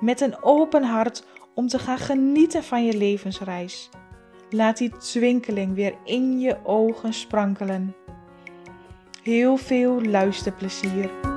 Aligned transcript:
met 0.00 0.20
een 0.20 0.42
open 0.42 0.82
hart 0.82 1.24
om 1.54 1.68
te 1.68 1.78
gaan 1.78 1.98
genieten 1.98 2.64
van 2.64 2.84
je 2.84 2.96
levensreis. 2.96 3.90
Laat 4.50 4.76
die 4.76 4.96
twinkeling 4.96 5.74
weer 5.74 5.94
in 6.04 6.40
je 6.40 6.56
ogen 6.64 7.12
sprankelen. 7.12 7.94
Heel 9.22 9.56
veel 9.56 10.02
luisterplezier. 10.02 11.35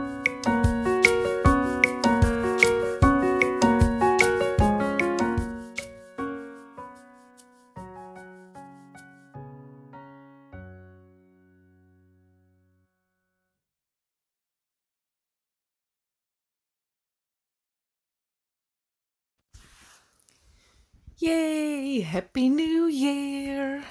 Yay, 21.22 22.03
Happy 22.03 22.48
New 22.48 22.89
Year! 22.89 23.84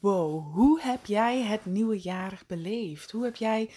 Wow, 0.00 0.54
hoe 0.54 0.80
heb 0.80 1.06
jij 1.06 1.42
het 1.42 1.66
nieuwe 1.66 2.00
jaar 2.00 2.42
beleefd? 2.46 3.10
Hoe 3.10 3.24
heb 3.24 3.36
jij 3.36 3.70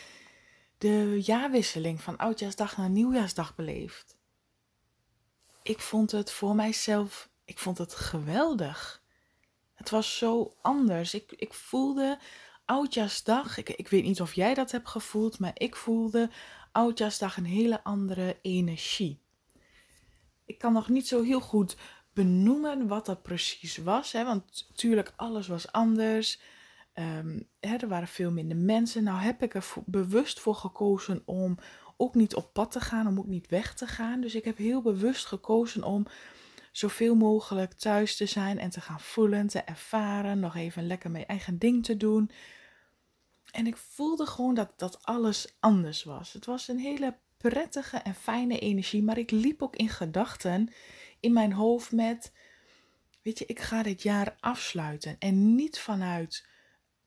de 0.77 1.21
jaarwisseling 1.21 2.01
van 2.01 2.17
Oudjaarsdag 2.17 2.77
naar 2.77 2.89
Nieuwjaarsdag 2.89 3.55
beleefd? 3.55 4.17
Ik 5.63 5.79
vond 5.79 6.11
het 6.11 6.31
voor 6.31 6.55
mijzelf, 6.55 7.29
ik 7.45 7.57
vond 7.57 7.77
het 7.77 7.95
geweldig. 7.95 9.03
Het 9.73 9.89
was 9.89 10.17
zo 10.17 10.53
anders. 10.61 11.13
Ik, 11.13 11.31
ik 11.31 11.53
voelde 11.53 12.19
Oudjaarsdag, 12.65 13.57
ik, 13.57 13.69
ik 13.69 13.87
weet 13.87 14.03
niet 14.03 14.21
of 14.21 14.33
jij 14.33 14.53
dat 14.53 14.71
hebt 14.71 14.89
gevoeld, 14.89 15.39
maar 15.39 15.53
ik 15.53 15.75
voelde 15.75 16.29
Oudjaarsdag 16.71 17.37
een 17.37 17.45
hele 17.45 17.83
andere 17.83 18.37
energie. 18.41 19.19
Ik 20.45 20.57
kan 20.57 20.73
nog 20.73 20.89
niet 20.89 21.07
zo 21.07 21.23
heel 21.23 21.41
goed 21.41 21.77
benoemen 22.17 22.87
wat 22.87 23.05
dat 23.05 23.21
precies 23.21 23.77
was. 23.77 24.11
Hè? 24.11 24.25
Want 24.25 24.65
natuurlijk, 24.69 25.13
alles 25.15 25.47
was 25.47 25.71
anders. 25.71 26.39
Um, 26.93 27.47
hè, 27.59 27.75
er 27.75 27.87
waren 27.87 28.07
veel 28.07 28.31
minder 28.31 28.57
mensen. 28.57 29.03
Nou 29.03 29.19
heb 29.19 29.43
ik 29.43 29.53
er 29.53 29.65
bewust 29.85 30.39
voor 30.39 30.55
gekozen 30.55 31.21
om 31.25 31.57
ook 31.97 32.15
niet 32.15 32.35
op 32.35 32.53
pad 32.53 32.71
te 32.71 32.79
gaan, 32.79 33.07
om 33.07 33.19
ook 33.19 33.27
niet 33.27 33.47
weg 33.47 33.73
te 33.73 33.87
gaan. 33.87 34.21
Dus 34.21 34.35
ik 34.35 34.45
heb 34.45 34.57
heel 34.57 34.81
bewust 34.81 35.25
gekozen 35.25 35.83
om 35.83 36.05
zoveel 36.71 37.15
mogelijk 37.15 37.73
thuis 37.73 38.15
te 38.15 38.25
zijn 38.25 38.59
en 38.59 38.69
te 38.69 38.81
gaan 38.81 38.99
voelen, 38.99 39.47
te 39.47 39.59
ervaren, 39.59 40.39
nog 40.39 40.55
even 40.55 40.87
lekker 40.87 41.11
mijn 41.11 41.25
eigen 41.25 41.57
ding 41.57 41.85
te 41.85 41.97
doen. 41.97 42.31
En 43.51 43.67
ik 43.67 43.77
voelde 43.77 44.25
gewoon 44.25 44.53
dat, 44.53 44.73
dat 44.75 45.03
alles 45.03 45.55
anders 45.59 46.03
was. 46.03 46.33
Het 46.33 46.45
was 46.45 46.67
een 46.67 46.79
hele 46.79 47.17
prettige 47.37 47.97
en 47.97 48.15
fijne 48.15 48.59
energie, 48.59 49.03
maar 49.03 49.17
ik 49.17 49.31
liep 49.31 49.61
ook 49.61 49.75
in 49.75 49.89
gedachten 49.89 50.69
in 51.27 51.33
mijn 51.33 51.53
hoofd 51.53 51.91
met, 51.91 52.31
weet 53.21 53.39
je, 53.39 53.45
ik 53.45 53.59
ga 53.59 53.83
dit 53.83 54.03
jaar 54.03 54.35
afsluiten. 54.39 55.15
En 55.19 55.55
niet 55.55 55.79
vanuit 55.79 56.47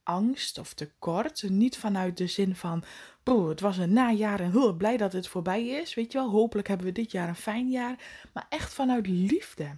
angst 0.02 0.58
of 0.58 0.74
tekort, 0.74 1.42
niet 1.48 1.76
vanuit 1.76 2.16
de 2.16 2.26
zin 2.26 2.54
van, 2.54 2.84
het 3.24 3.60
was 3.60 3.78
een 3.78 3.92
najaar 3.92 4.40
en 4.40 4.50
heel 4.50 4.76
blij 4.76 4.96
dat 4.96 5.12
het 5.12 5.28
voorbij 5.28 5.66
is, 5.66 5.94
weet 5.94 6.12
je 6.12 6.18
wel, 6.18 6.30
hopelijk 6.30 6.68
hebben 6.68 6.86
we 6.86 6.92
dit 6.92 7.12
jaar 7.12 7.28
een 7.28 7.34
fijn 7.34 7.70
jaar, 7.70 7.98
maar 8.32 8.46
echt 8.48 8.72
vanuit 8.72 9.06
liefde. 9.06 9.76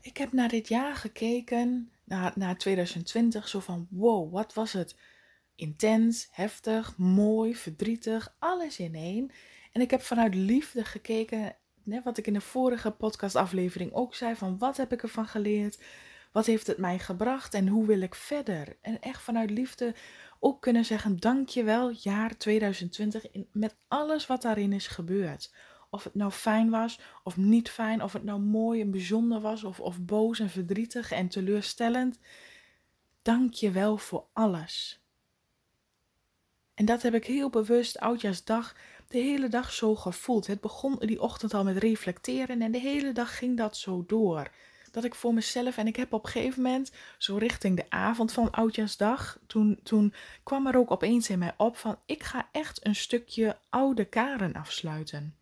Ik 0.00 0.16
heb 0.16 0.32
naar 0.32 0.48
dit 0.48 0.68
jaar 0.68 0.96
gekeken, 0.96 1.90
naar, 2.04 2.32
naar 2.34 2.58
2020, 2.58 3.48
zo 3.48 3.60
van, 3.60 3.86
wow, 3.90 4.32
wat 4.32 4.54
was 4.54 4.72
het 4.72 4.96
intens, 5.54 6.28
heftig, 6.30 6.96
mooi, 6.96 7.54
verdrietig, 7.54 8.34
alles 8.38 8.78
in 8.78 8.94
één. 8.94 9.30
En 9.72 9.80
ik 9.80 9.90
heb 9.90 10.02
vanuit 10.02 10.34
liefde 10.34 10.84
gekeken 10.84 11.56
wat 11.86 12.18
ik 12.18 12.26
in 12.26 12.32
de 12.32 12.40
vorige 12.40 12.90
podcastaflevering 12.90 13.92
ook 13.92 14.14
zei: 14.14 14.34
van 14.34 14.58
wat 14.58 14.76
heb 14.76 14.92
ik 14.92 15.02
ervan 15.02 15.26
geleerd? 15.26 15.82
Wat 16.32 16.46
heeft 16.46 16.66
het 16.66 16.78
mij 16.78 16.98
gebracht 16.98 17.54
en 17.54 17.68
hoe 17.68 17.86
wil 17.86 18.00
ik 18.00 18.14
verder? 18.14 18.76
En 18.80 19.00
echt 19.00 19.22
vanuit 19.22 19.50
liefde 19.50 19.94
ook 20.40 20.62
kunnen 20.62 20.84
zeggen: 20.84 21.16
Dankjewel, 21.16 21.90
jaar 21.90 22.36
2020, 22.36 23.24
met 23.52 23.76
alles 23.88 24.26
wat 24.26 24.42
daarin 24.42 24.72
is 24.72 24.86
gebeurd. 24.86 25.54
Of 25.90 26.04
het 26.04 26.14
nou 26.14 26.30
fijn 26.30 26.70
was 26.70 27.00
of 27.24 27.36
niet 27.36 27.70
fijn, 27.70 28.02
of 28.02 28.12
het 28.12 28.24
nou 28.24 28.40
mooi 28.40 28.80
en 28.80 28.90
bijzonder 28.90 29.40
was, 29.40 29.64
of, 29.64 29.80
of 29.80 30.00
boos 30.00 30.38
en 30.38 30.50
verdrietig 30.50 31.12
en 31.12 31.28
teleurstellend. 31.28 32.18
Dank 33.22 33.54
je 33.54 33.70
wel 33.70 33.98
voor 33.98 34.26
alles. 34.32 35.00
En 36.74 36.84
dat 36.84 37.02
heb 37.02 37.14
ik 37.14 37.26
heel 37.26 37.50
bewust 37.50 37.98
oudjaarsdag 37.98 38.76
de 39.08 39.18
hele 39.18 39.48
dag 39.48 39.72
zo 39.72 39.94
gevoeld. 39.94 40.46
Het 40.46 40.60
begon 40.60 40.96
die 40.98 41.22
ochtend 41.22 41.54
al 41.54 41.64
met 41.64 41.76
reflecteren 41.76 42.62
en 42.62 42.72
de 42.72 42.78
hele 42.78 43.12
dag 43.12 43.38
ging 43.38 43.56
dat 43.56 43.76
zo 43.76 44.04
door. 44.06 44.50
Dat 44.90 45.04
ik 45.04 45.14
voor 45.14 45.34
mezelf, 45.34 45.76
en 45.76 45.86
ik 45.86 45.96
heb 45.96 46.12
op 46.12 46.24
een 46.24 46.30
gegeven 46.30 46.62
moment, 46.62 46.92
zo 47.18 47.36
richting 47.36 47.76
de 47.76 47.90
avond 47.90 48.32
van 48.32 48.50
Oudjaarsdag, 48.50 49.38
toen, 49.46 49.80
toen 49.82 50.14
kwam 50.42 50.66
er 50.66 50.76
ook 50.76 50.90
opeens 50.90 51.30
in 51.30 51.38
mij 51.38 51.54
op 51.56 51.76
van, 51.76 51.98
ik 52.06 52.22
ga 52.22 52.48
echt 52.52 52.86
een 52.86 52.94
stukje 52.94 53.56
oude 53.68 54.04
karen 54.04 54.52
afsluiten. 54.52 55.36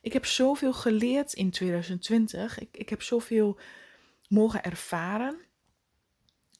Ik 0.00 0.12
heb 0.12 0.24
zoveel 0.26 0.72
geleerd 0.72 1.32
in 1.32 1.50
2020, 1.50 2.58
ik, 2.58 2.68
ik 2.72 2.88
heb 2.88 3.02
zoveel 3.02 3.58
mogen 4.28 4.62
ervaren. 4.62 5.38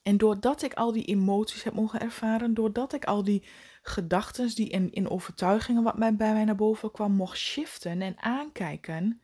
En 0.03 0.17
doordat 0.17 0.63
ik 0.63 0.75
al 0.75 0.93
die 0.93 1.05
emoties 1.05 1.63
heb 1.63 1.75
mogen 1.75 2.01
ervaren, 2.01 2.55
doordat 2.55 2.93
ik 2.93 3.05
al 3.05 3.25
die 3.25 3.43
gedachten 3.87 4.55
die 4.55 4.69
in, 4.69 4.93
in 4.93 5.09
overtuigingen 5.09 5.83
wat 5.83 5.99
mij, 5.99 6.17
bij 6.17 6.33
mij 6.33 6.45
naar 6.45 6.55
boven 6.55 6.91
kwam, 6.91 7.13
mocht 7.13 7.39
shiften 7.39 8.03
en 8.03 8.19
aankijken, 8.19 9.21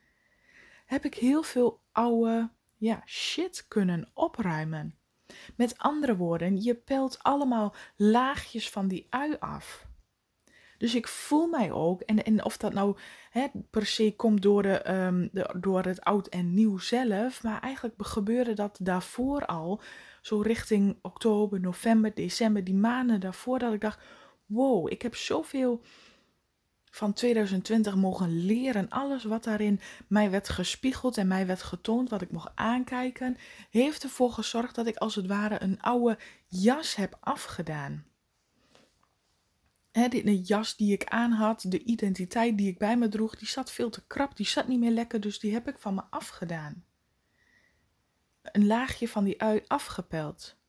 heb 0.86 1.04
ik 1.04 1.14
heel 1.14 1.42
veel 1.42 1.80
oude 1.92 2.50
ja, 2.76 3.02
shit 3.06 3.64
kunnen 3.68 4.10
opruimen. 4.14 4.94
Met 5.56 5.78
andere 5.78 6.16
woorden, 6.16 6.62
je 6.62 6.74
pelt 6.74 7.22
allemaal 7.22 7.74
laagjes 7.96 8.70
van 8.70 8.88
die 8.88 9.06
ui 9.10 9.36
af. 9.38 9.88
Dus 10.78 10.94
ik 10.94 11.08
voel 11.08 11.46
mij 11.46 11.72
ook, 11.72 12.00
en, 12.00 12.24
en 12.24 12.44
of 12.44 12.56
dat 12.56 12.72
nou 12.72 12.96
hè, 13.30 13.46
per 13.70 13.86
se 13.86 14.14
komt 14.16 14.42
door, 14.42 14.62
de, 14.62 14.92
um, 14.92 15.28
de, 15.32 15.54
door 15.56 15.82
het 15.82 16.00
oud 16.00 16.26
en 16.26 16.54
nieuw 16.54 16.78
zelf, 16.78 17.42
maar 17.42 17.60
eigenlijk 17.60 17.94
gebeurde 17.98 18.54
dat 18.54 18.78
daarvoor 18.82 19.46
al, 19.46 19.82
zo 20.22 20.40
richting 20.40 20.98
oktober, 21.02 21.60
november, 21.60 22.14
december, 22.14 22.64
die 22.64 22.74
maanden 22.74 23.20
daarvoor, 23.20 23.58
dat 23.58 23.72
ik 23.72 23.80
dacht, 23.80 24.02
wow, 24.50 24.92
ik 24.92 25.02
heb 25.02 25.14
zoveel 25.14 25.82
van 26.90 27.12
2020 27.12 27.94
mogen 27.96 28.44
leren. 28.44 28.88
Alles 28.88 29.24
wat 29.24 29.44
daarin 29.44 29.80
mij 30.06 30.30
werd 30.30 30.48
gespiegeld 30.48 31.16
en 31.16 31.28
mij 31.28 31.46
werd 31.46 31.62
getoond, 31.62 32.10
wat 32.10 32.22
ik 32.22 32.30
mocht 32.30 32.52
aankijken, 32.54 33.36
heeft 33.70 34.02
ervoor 34.02 34.32
gezorgd 34.32 34.74
dat 34.74 34.86
ik 34.86 34.96
als 34.96 35.14
het 35.14 35.26
ware 35.26 35.62
een 35.62 35.80
oude 35.80 36.18
jas 36.46 36.94
heb 36.94 37.16
afgedaan. 37.20 38.04
He, 39.90 40.08
de 40.08 40.40
jas 40.40 40.76
die 40.76 40.92
ik 40.92 41.04
aan 41.04 41.32
had, 41.32 41.64
de 41.68 41.82
identiteit 41.82 42.58
die 42.58 42.68
ik 42.68 42.78
bij 42.78 42.96
me 42.96 43.08
droeg, 43.08 43.36
die 43.36 43.48
zat 43.48 43.72
veel 43.72 43.90
te 43.90 44.06
krap, 44.06 44.36
die 44.36 44.46
zat 44.46 44.68
niet 44.68 44.80
meer 44.80 44.90
lekker, 44.90 45.20
dus 45.20 45.38
die 45.38 45.52
heb 45.52 45.68
ik 45.68 45.78
van 45.78 45.94
me 45.94 46.02
afgedaan. 46.10 46.84
Een 48.42 48.66
laagje 48.66 49.08
van 49.08 49.24
die 49.24 49.42
ui 49.42 49.62
afgepeld. 49.66 50.59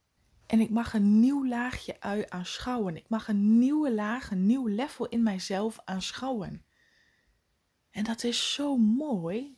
En 0.51 0.59
ik 0.59 0.69
mag 0.69 0.93
een 0.93 1.19
nieuw 1.19 1.47
laagje 1.47 1.99
ui 1.99 2.25
aanschouwen. 2.29 2.95
Ik 2.95 3.09
mag 3.09 3.27
een 3.27 3.59
nieuwe 3.59 3.93
laag, 3.93 4.31
een 4.31 4.45
nieuw 4.45 4.67
level 4.67 5.07
in 5.07 5.23
mijzelf 5.23 5.79
aanschouwen. 5.85 6.65
En 7.91 8.03
dat 8.03 8.23
is 8.23 8.53
zo 8.53 8.77
mooi. 8.77 9.57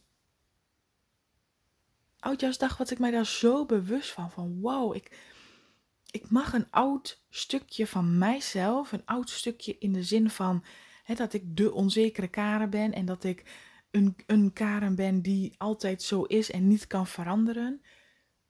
Oudjaarsdag 2.19 2.77
wat 2.77 2.91
ik 2.91 2.99
mij 2.99 3.11
daar 3.11 3.25
zo 3.25 3.65
bewust 3.65 4.11
van. 4.11 4.31
Van 4.31 4.59
wow, 4.61 4.95
ik, 4.95 5.17
ik 6.11 6.29
mag 6.29 6.53
een 6.53 6.71
oud 6.71 7.23
stukje 7.29 7.87
van 7.87 8.17
mijzelf. 8.17 8.91
Een 8.91 9.05
oud 9.05 9.29
stukje 9.29 9.77
in 9.77 9.93
de 9.93 10.03
zin 10.03 10.29
van 10.29 10.63
hè, 11.03 11.15
dat 11.15 11.33
ik 11.33 11.57
de 11.57 11.73
onzekere 11.73 12.27
Karen 12.27 12.69
ben. 12.69 12.93
En 12.93 13.05
dat 13.05 13.23
ik 13.23 13.43
een, 13.91 14.15
een 14.25 14.53
Karen 14.53 14.95
ben 14.95 15.21
die 15.21 15.53
altijd 15.57 16.01
zo 16.01 16.23
is 16.23 16.51
en 16.51 16.67
niet 16.67 16.87
kan 16.87 17.07
veranderen. 17.07 17.81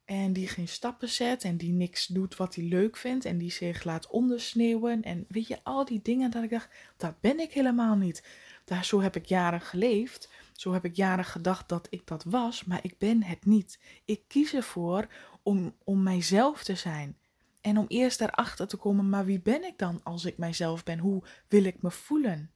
En 0.06 0.34
die 0.34 0.48
geen 0.48 0.68
stappen 0.68 1.10
zet 1.10 1.44
en 1.44 1.58
die 1.58 1.72
niks 1.72 2.08
doet 2.08 2.36
wat 2.36 2.56
hij 2.56 2.64
leuk 2.64 2.98
vindt 2.98 3.26
en 3.26 3.38
die 3.38 3.52
zich 3.52 3.84
laat 3.84 4.08
ondersneeuwen. 4.08 5.04
En 5.04 5.26
weet 5.28 5.48
je, 5.48 5.60
al 5.64 5.86
die 5.86 6.02
dingen 6.02 6.32
dat 6.32 6.44
ik 6.44 6.50
dacht, 6.50 6.70
dat 6.98 7.20
ben 7.20 7.40
ik 7.40 7.52
helemaal 7.52 7.96
niet. 7.96 8.24
Daar, 8.66 8.86
zo 8.86 9.02
heb 9.02 9.16
ik 9.16 9.26
jaren 9.26 9.62
geleefd. 9.62 10.30
Zo 10.54 10.74
heb 10.74 10.86
ik 10.86 10.96
jaren 10.96 11.26
gedacht 11.26 11.70
dat 11.70 11.88
ik 11.90 12.08
dat 12.08 12.24
was, 12.24 12.64
maar 12.64 12.80
ik 12.82 12.98
ben 12.98 13.24
het 13.24 13.46
niet. 13.46 13.80
Ik 14.06 14.22
kies 14.28 14.54
ervoor 14.54 15.08
om, 15.44 15.76
om 15.84 16.04
mijzelf 16.04 16.64
te 16.64 16.76
zijn. 16.76 17.18
En 17.62 17.78
om 17.78 17.86
eerst 17.88 18.22
erachter 18.22 18.68
te 18.68 18.78
komen, 18.78 19.10
maar 19.10 19.26
wie 19.26 19.42
ben 19.42 19.64
ik 19.64 19.78
dan 19.78 20.00
als 20.04 20.26
ik 20.26 20.38
mijzelf 20.38 20.84
ben? 20.84 21.00
Hoe 21.00 21.24
wil 21.48 21.64
ik 21.64 21.82
me 21.82 21.92
voelen? 21.92 22.52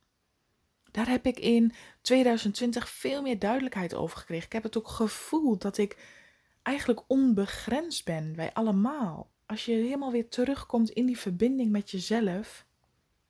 Daar 0.91 1.07
heb 1.07 1.25
ik 1.25 1.39
in 1.39 1.73
2020 2.01 2.89
veel 2.89 3.21
meer 3.21 3.39
duidelijkheid 3.39 3.93
over 3.93 4.17
gekregen. 4.17 4.45
Ik 4.45 4.53
heb 4.53 4.63
het 4.63 4.77
ook 4.77 4.87
gevoeld 4.87 5.61
dat 5.61 5.77
ik 5.77 5.97
eigenlijk 6.67 7.03
onbegrensd 7.07 8.05
ben. 8.05 8.35
Wij 8.35 8.53
allemaal. 8.53 9.31
Als 9.45 9.65
je 9.65 9.71
helemaal 9.71 10.11
weer 10.11 10.29
terugkomt 10.29 10.89
in 10.89 11.05
die 11.05 11.17
verbinding 11.17 11.71
met 11.71 11.91
jezelf, 11.91 12.65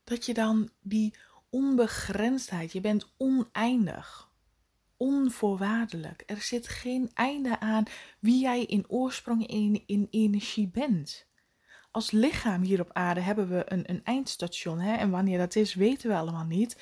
dat 0.04 0.26
je 0.26 0.34
dan 0.34 0.70
die 0.82 1.14
onbegrensdheid, 1.50 2.72
je 2.72 2.82
bent 2.82 3.14
oneindig, 3.18 4.32
onvoorwaardelijk. 4.98 6.24
Er 6.26 6.42
zit 6.42 6.68
geen 6.68 7.12
einde 7.14 7.60
aan 7.60 7.84
wie 8.20 8.42
jij 8.42 8.64
in 8.64 8.86
oorsprong 8.88 9.48
in, 9.48 9.84
in 9.86 10.08
energie 10.10 10.68
bent. 10.68 11.28
Als 11.92 12.12
lichaam 12.12 12.62
hier 12.62 12.82
op 12.82 12.90
aarde 12.94 13.20
hebben 13.20 13.50
we 13.50 13.64
een, 13.66 13.90
een 13.90 14.04
eindstation. 14.04 14.80
Hè? 14.80 14.96
En 14.96 15.10
wanneer 15.10 15.38
dat 15.38 15.56
is, 15.56 15.74
weten 15.74 16.10
we 16.10 16.16
allemaal 16.16 16.46
niet. 16.46 16.78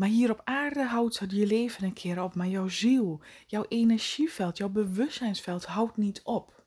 Maar 0.00 0.08
hier 0.08 0.30
op 0.30 0.40
aarde 0.44 0.84
houdt 0.84 1.18
je 1.28 1.46
leven 1.46 1.84
een 1.84 1.92
keer 1.92 2.22
op. 2.22 2.34
Maar 2.34 2.46
jouw 2.46 2.68
ziel, 2.68 3.20
jouw 3.46 3.64
energieveld, 3.68 4.56
jouw 4.56 4.68
bewustzijnsveld 4.68 5.64
houdt 5.64 5.96
niet 5.96 6.20
op. 6.22 6.64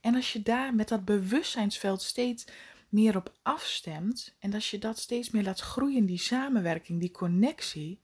En 0.00 0.14
als 0.14 0.32
je 0.32 0.42
daar 0.42 0.74
met 0.74 0.88
dat 0.88 1.04
bewustzijnsveld 1.04 2.02
steeds 2.02 2.46
meer 2.88 3.16
op 3.16 3.32
afstemt 3.42 4.36
en 4.38 4.54
als 4.54 4.70
je 4.70 4.78
dat 4.78 4.98
steeds 4.98 5.30
meer 5.30 5.42
laat 5.42 5.60
groeien, 5.60 6.06
die 6.06 6.18
samenwerking, 6.18 7.00
die 7.00 7.10
connectie, 7.10 8.00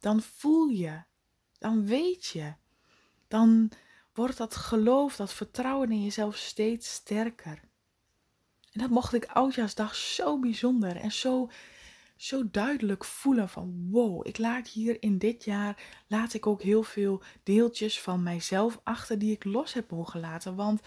dan 0.00 0.22
voel 0.22 0.66
je, 0.66 1.02
dan 1.58 1.86
weet 1.86 2.26
je, 2.26 2.54
dan 3.28 3.70
wordt 4.12 4.36
dat 4.36 4.56
geloof, 4.56 5.16
dat 5.16 5.32
vertrouwen 5.32 5.90
in 5.90 6.02
jezelf 6.02 6.36
steeds 6.36 6.92
sterker. 6.92 7.60
En 8.72 8.80
dat 8.80 8.90
mocht 8.90 9.14
ik 9.14 9.24
oudjaarsdag 9.24 9.94
zo 9.94 10.38
bijzonder 10.38 10.96
en 10.96 11.12
zo, 11.12 11.50
zo 12.22 12.50
duidelijk 12.50 13.04
voelen 13.04 13.48
van 13.48 13.88
wow, 13.90 14.26
ik 14.26 14.38
laat 14.38 14.68
hier 14.68 15.02
in 15.02 15.18
dit 15.18 15.44
jaar, 15.44 16.02
laat 16.06 16.34
ik 16.34 16.46
ook 16.46 16.62
heel 16.62 16.82
veel 16.82 17.22
deeltjes 17.42 18.00
van 18.00 18.22
mijzelf 18.22 18.80
achter 18.82 19.18
die 19.18 19.32
ik 19.32 19.44
los 19.44 19.72
heb 19.72 19.90
mogen 19.90 20.20
laten. 20.20 20.56
Want 20.56 20.80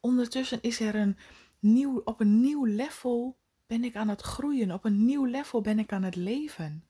ondertussen 0.00 0.58
is 0.62 0.80
er 0.80 0.94
een 0.94 1.16
nieuw, 1.58 2.00
op 2.04 2.20
een 2.20 2.40
nieuw 2.40 2.64
level 2.64 3.36
ben 3.66 3.84
ik 3.84 3.96
aan 3.96 4.08
het 4.08 4.20
groeien. 4.20 4.72
Op 4.72 4.84
een 4.84 5.04
nieuw 5.04 5.24
level 5.24 5.60
ben 5.60 5.78
ik 5.78 5.92
aan 5.92 6.02
het 6.02 6.16
leven. 6.16 6.84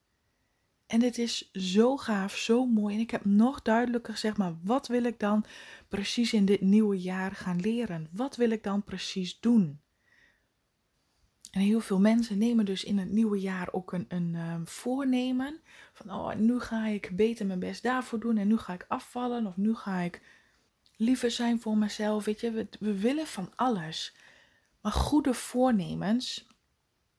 En 0.86 0.98
dit 0.98 1.18
is 1.18 1.50
zo 1.52 1.96
gaaf, 1.96 2.36
zo 2.36 2.66
mooi. 2.66 2.94
En 2.94 3.00
ik 3.00 3.10
heb 3.10 3.24
nog 3.24 3.62
duidelijker 3.62 4.12
gezegd, 4.12 4.36
maar 4.36 4.54
wat 4.62 4.86
wil 4.86 5.04
ik 5.04 5.18
dan 5.20 5.44
precies 5.88 6.32
in 6.32 6.44
dit 6.44 6.60
nieuwe 6.60 6.98
jaar 6.98 7.32
gaan 7.32 7.60
leren? 7.60 8.08
Wat 8.12 8.36
wil 8.36 8.50
ik 8.50 8.62
dan 8.62 8.84
precies 8.84 9.40
doen? 9.40 9.80
En 11.54 11.60
heel 11.60 11.80
veel 11.80 12.00
mensen 12.00 12.38
nemen 12.38 12.64
dus 12.64 12.84
in 12.84 12.98
het 12.98 13.10
nieuwe 13.10 13.40
jaar 13.40 13.68
ook 13.72 13.92
een, 13.92 14.04
een 14.08 14.34
um, 14.34 14.66
voornemen. 14.66 15.60
Van, 15.92 16.10
oh, 16.10 16.34
nu 16.34 16.60
ga 16.60 16.86
ik 16.86 17.10
beter 17.12 17.46
mijn 17.46 17.58
best 17.58 17.82
daarvoor 17.82 18.20
doen. 18.20 18.36
En 18.36 18.48
nu 18.48 18.56
ga 18.56 18.72
ik 18.72 18.84
afvallen. 18.88 19.46
Of 19.46 19.56
nu 19.56 19.74
ga 19.74 19.98
ik 19.98 20.22
liever 20.96 21.30
zijn 21.30 21.60
voor 21.60 21.76
mezelf. 21.76 22.24
Weet 22.24 22.40
je, 22.40 22.50
we, 22.50 22.68
we 22.80 23.00
willen 23.00 23.26
van 23.26 23.52
alles. 23.54 24.16
Maar 24.80 24.92
goede 24.92 25.34
voornemens, 25.34 26.46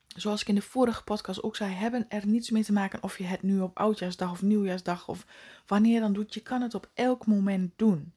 zoals 0.06 0.40
ik 0.40 0.48
in 0.48 0.54
de 0.54 0.62
vorige 0.62 1.04
podcast 1.04 1.42
ook 1.42 1.56
zei, 1.56 1.72
hebben 1.72 2.06
er 2.08 2.26
niets 2.26 2.50
mee 2.50 2.64
te 2.64 2.72
maken 2.72 3.02
of 3.02 3.18
je 3.18 3.24
het 3.24 3.42
nu 3.42 3.60
op 3.60 3.78
oudjaarsdag 3.78 4.30
of 4.30 4.42
nieuwjaarsdag 4.42 5.08
of 5.08 5.26
wanneer 5.66 6.00
dan 6.00 6.12
doet. 6.12 6.34
Je 6.34 6.42
kan 6.42 6.62
het 6.62 6.74
op 6.74 6.90
elk 6.94 7.26
moment 7.26 7.72
doen. 7.76 8.14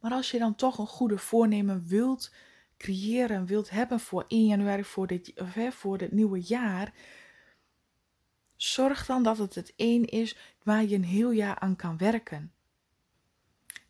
Maar 0.00 0.12
als 0.12 0.30
je 0.30 0.38
dan 0.38 0.54
toch 0.54 0.78
een 0.78 0.86
goede 0.86 1.18
voornemen 1.18 1.86
wilt 1.86 2.30
creëren, 2.80 3.46
wilt 3.46 3.70
hebben 3.70 4.00
voor 4.00 4.24
1 4.28 4.46
januari, 4.46 4.84
voor 4.84 5.06
dit, 5.06 5.32
of, 5.40 5.54
hè, 5.54 5.72
voor 5.72 5.98
dit 5.98 6.12
nieuwe 6.12 6.40
jaar, 6.40 6.92
zorg 8.56 9.06
dan 9.06 9.22
dat 9.22 9.38
het 9.38 9.54
het 9.54 9.72
één 9.76 10.04
is 10.04 10.36
waar 10.62 10.84
je 10.84 10.94
een 10.94 11.04
heel 11.04 11.30
jaar 11.30 11.58
aan 11.58 11.76
kan 11.76 11.98
werken. 11.98 12.52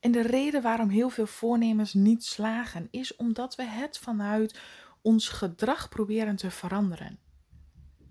En 0.01 0.13
de 0.13 0.23
reden 0.23 0.63
waarom 0.63 0.89
heel 0.89 1.11
veel 1.11 1.27
voornemens 1.27 1.95
niet 1.95 2.25
slagen, 2.25 2.89
is 2.91 3.17
omdat 3.17 3.55
we 3.55 3.63
het 3.63 3.99
vanuit 3.99 4.61
ons 5.03 5.29
gedrag 5.29 5.89
proberen 5.89 6.37
te 6.37 6.51
veranderen. 6.51 7.19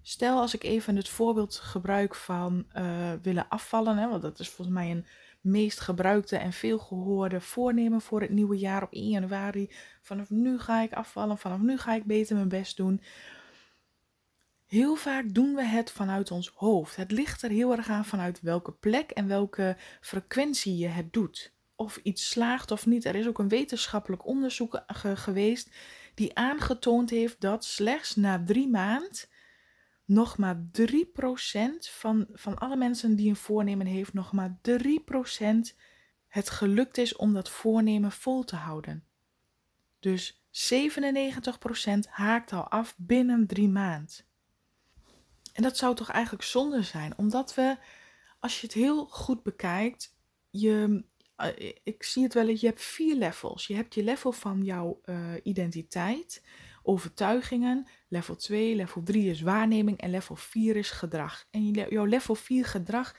Stel 0.02 0.40
als 0.40 0.54
ik 0.54 0.64
even 0.64 0.96
het 0.96 1.10
voorbeeld 1.10 1.56
gebruik 1.56 2.16
van 2.16 2.66
uh, 2.78 3.14
willen 3.22 3.50
afvallen, 3.50 3.98
hè, 3.98 4.08
want 4.10 4.22
dat 4.22 4.40
is 4.40 4.50
volgens 4.50 4.78
mij 4.78 4.92
een 4.92 5.06
meest 5.41 5.80
gebruikte 5.80 6.38
en 6.38 6.53
veel 6.53 6.80
gehoorde 6.80 7.41
voornemen 7.41 8.01
voor 8.01 8.21
het 8.21 8.30
nieuwe 8.30 8.57
jaar 8.57 8.83
op 8.83 8.91
1 8.94 9.09
januari. 9.09 9.71
Vanaf 10.01 10.30
nu 10.30 10.59
ga 10.59 10.81
ik 10.81 10.94
afvallen, 10.94 11.38
vanaf 11.38 11.59
nu 11.59 11.77
ga 11.77 11.94
ik 11.94 12.03
beter 12.03 12.36
mijn 12.36 12.50
best 12.50 12.77
doen. 12.77 13.01
Heel 14.65 14.95
vaak 14.95 15.33
doen 15.33 15.56
we 15.56 15.63
het 15.63 15.91
vanuit 15.91 16.31
ons 16.31 16.51
hoofd. 16.56 16.95
Het 16.95 17.12
ligt 17.12 17.41
er 17.41 17.50
heel 17.50 17.71
erg 17.71 17.89
aan 17.89 18.06
vanuit 18.06 18.41
welke 18.41 18.71
plek 18.71 19.12
en 19.12 19.27
welke 19.27 19.77
frequentie 20.01 20.77
je 20.77 20.88
het 20.88 21.13
doet. 21.13 21.53
Of 21.75 22.00
iets 22.03 22.30
slaagt 22.30 22.71
of 22.71 22.86
niet. 22.86 23.06
Er 23.06 23.15
is 23.15 23.27
ook 23.27 23.39
een 23.39 23.47
wetenschappelijk 23.47 24.25
onderzoek 24.25 24.83
geweest 25.13 25.69
die 26.19 26.36
aangetoond 26.36 27.09
heeft 27.09 27.41
dat 27.41 27.65
slechts 27.65 28.15
na 28.15 28.44
drie 28.45 28.69
maanden 28.69 29.27
nog 30.10 30.38
maar 30.38 30.66
3% 30.82 30.86
van, 31.80 32.28
van 32.32 32.58
alle 32.58 32.76
mensen 32.76 33.16
die 33.16 33.30
een 33.30 33.36
voornemen 33.36 33.86
heeft, 33.86 34.14
nog 34.14 34.32
maar 34.32 34.60
3% 34.62 34.76
het 36.28 36.50
gelukt 36.50 36.98
is 36.98 37.16
om 37.16 37.34
dat 37.34 37.50
voornemen 37.50 38.12
vol 38.12 38.44
te 38.44 38.56
houden. 38.56 39.08
Dus 40.00 40.44
97% 40.52 42.10
haakt 42.10 42.54
al 42.54 42.68
af 42.68 42.96
binnen 42.98 43.48
drie 43.48 43.70
maanden. 43.70 44.16
En 45.54 45.64
dat 45.64 45.78
zou 45.78 45.96
toch 45.96 46.10
eigenlijk 46.10 46.44
zonde 46.44 46.84
zijn, 46.84 47.18
omdat 47.18 47.56
we, 47.56 47.78
als 48.40 48.62
je 48.62 48.68
het 48.68 48.76
heel 48.76 49.06
goed 49.06 49.44
bekijkt, 49.44 50.16
je, 50.50 51.04
eh, 51.36 51.74
ik 51.84 52.04
zie 52.04 52.24
het 52.24 52.34
wel 52.34 52.48
je 52.48 52.68
hebt 52.68 52.82
vier 52.82 53.16
levels. 53.16 53.68
Je 53.68 53.76
hebt 53.76 53.94
je 53.94 54.04
level 54.04 54.32
van 54.32 54.64
jouw 54.64 55.01
uh, 55.06 55.34
identiteit, 55.44 56.44
overtuigingen. 56.89 57.88
Level 58.08 58.36
2, 58.36 58.75
level 58.75 59.03
3 59.03 59.29
is 59.29 59.41
waarneming 59.41 59.98
en 59.98 60.10
level 60.10 60.36
4 60.36 60.75
is 60.75 60.91
gedrag. 60.91 61.46
En 61.51 61.72
jouw 61.72 62.05
level 62.05 62.36
4 62.36 62.65
gedrag 62.65 63.15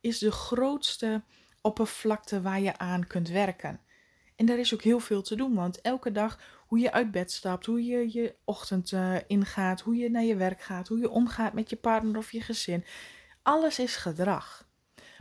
is 0.00 0.18
de 0.18 0.32
grootste 0.32 1.22
oppervlakte 1.60 2.42
waar 2.42 2.60
je 2.60 2.78
aan 2.78 3.06
kunt 3.06 3.28
werken. 3.28 3.80
En 4.36 4.46
daar 4.46 4.58
is 4.58 4.74
ook 4.74 4.82
heel 4.82 5.00
veel 5.00 5.22
te 5.22 5.36
doen, 5.36 5.54
want 5.54 5.80
elke 5.80 6.12
dag 6.12 6.38
hoe 6.66 6.78
je 6.78 6.92
uit 6.92 7.10
bed 7.10 7.32
stapt, 7.32 7.66
hoe 7.66 7.84
je 7.84 8.12
je 8.12 8.34
ochtend 8.44 8.92
uh, 8.92 9.16
ingaat, 9.26 9.80
hoe 9.80 9.96
je 9.96 10.10
naar 10.10 10.22
je 10.22 10.36
werk 10.36 10.60
gaat, 10.60 10.88
hoe 10.88 10.98
je 10.98 11.10
omgaat 11.10 11.52
met 11.52 11.70
je 11.70 11.76
partner 11.76 12.16
of 12.16 12.32
je 12.32 12.40
gezin, 12.40 12.84
alles 13.42 13.78
is 13.78 13.96
gedrag. 13.96 14.68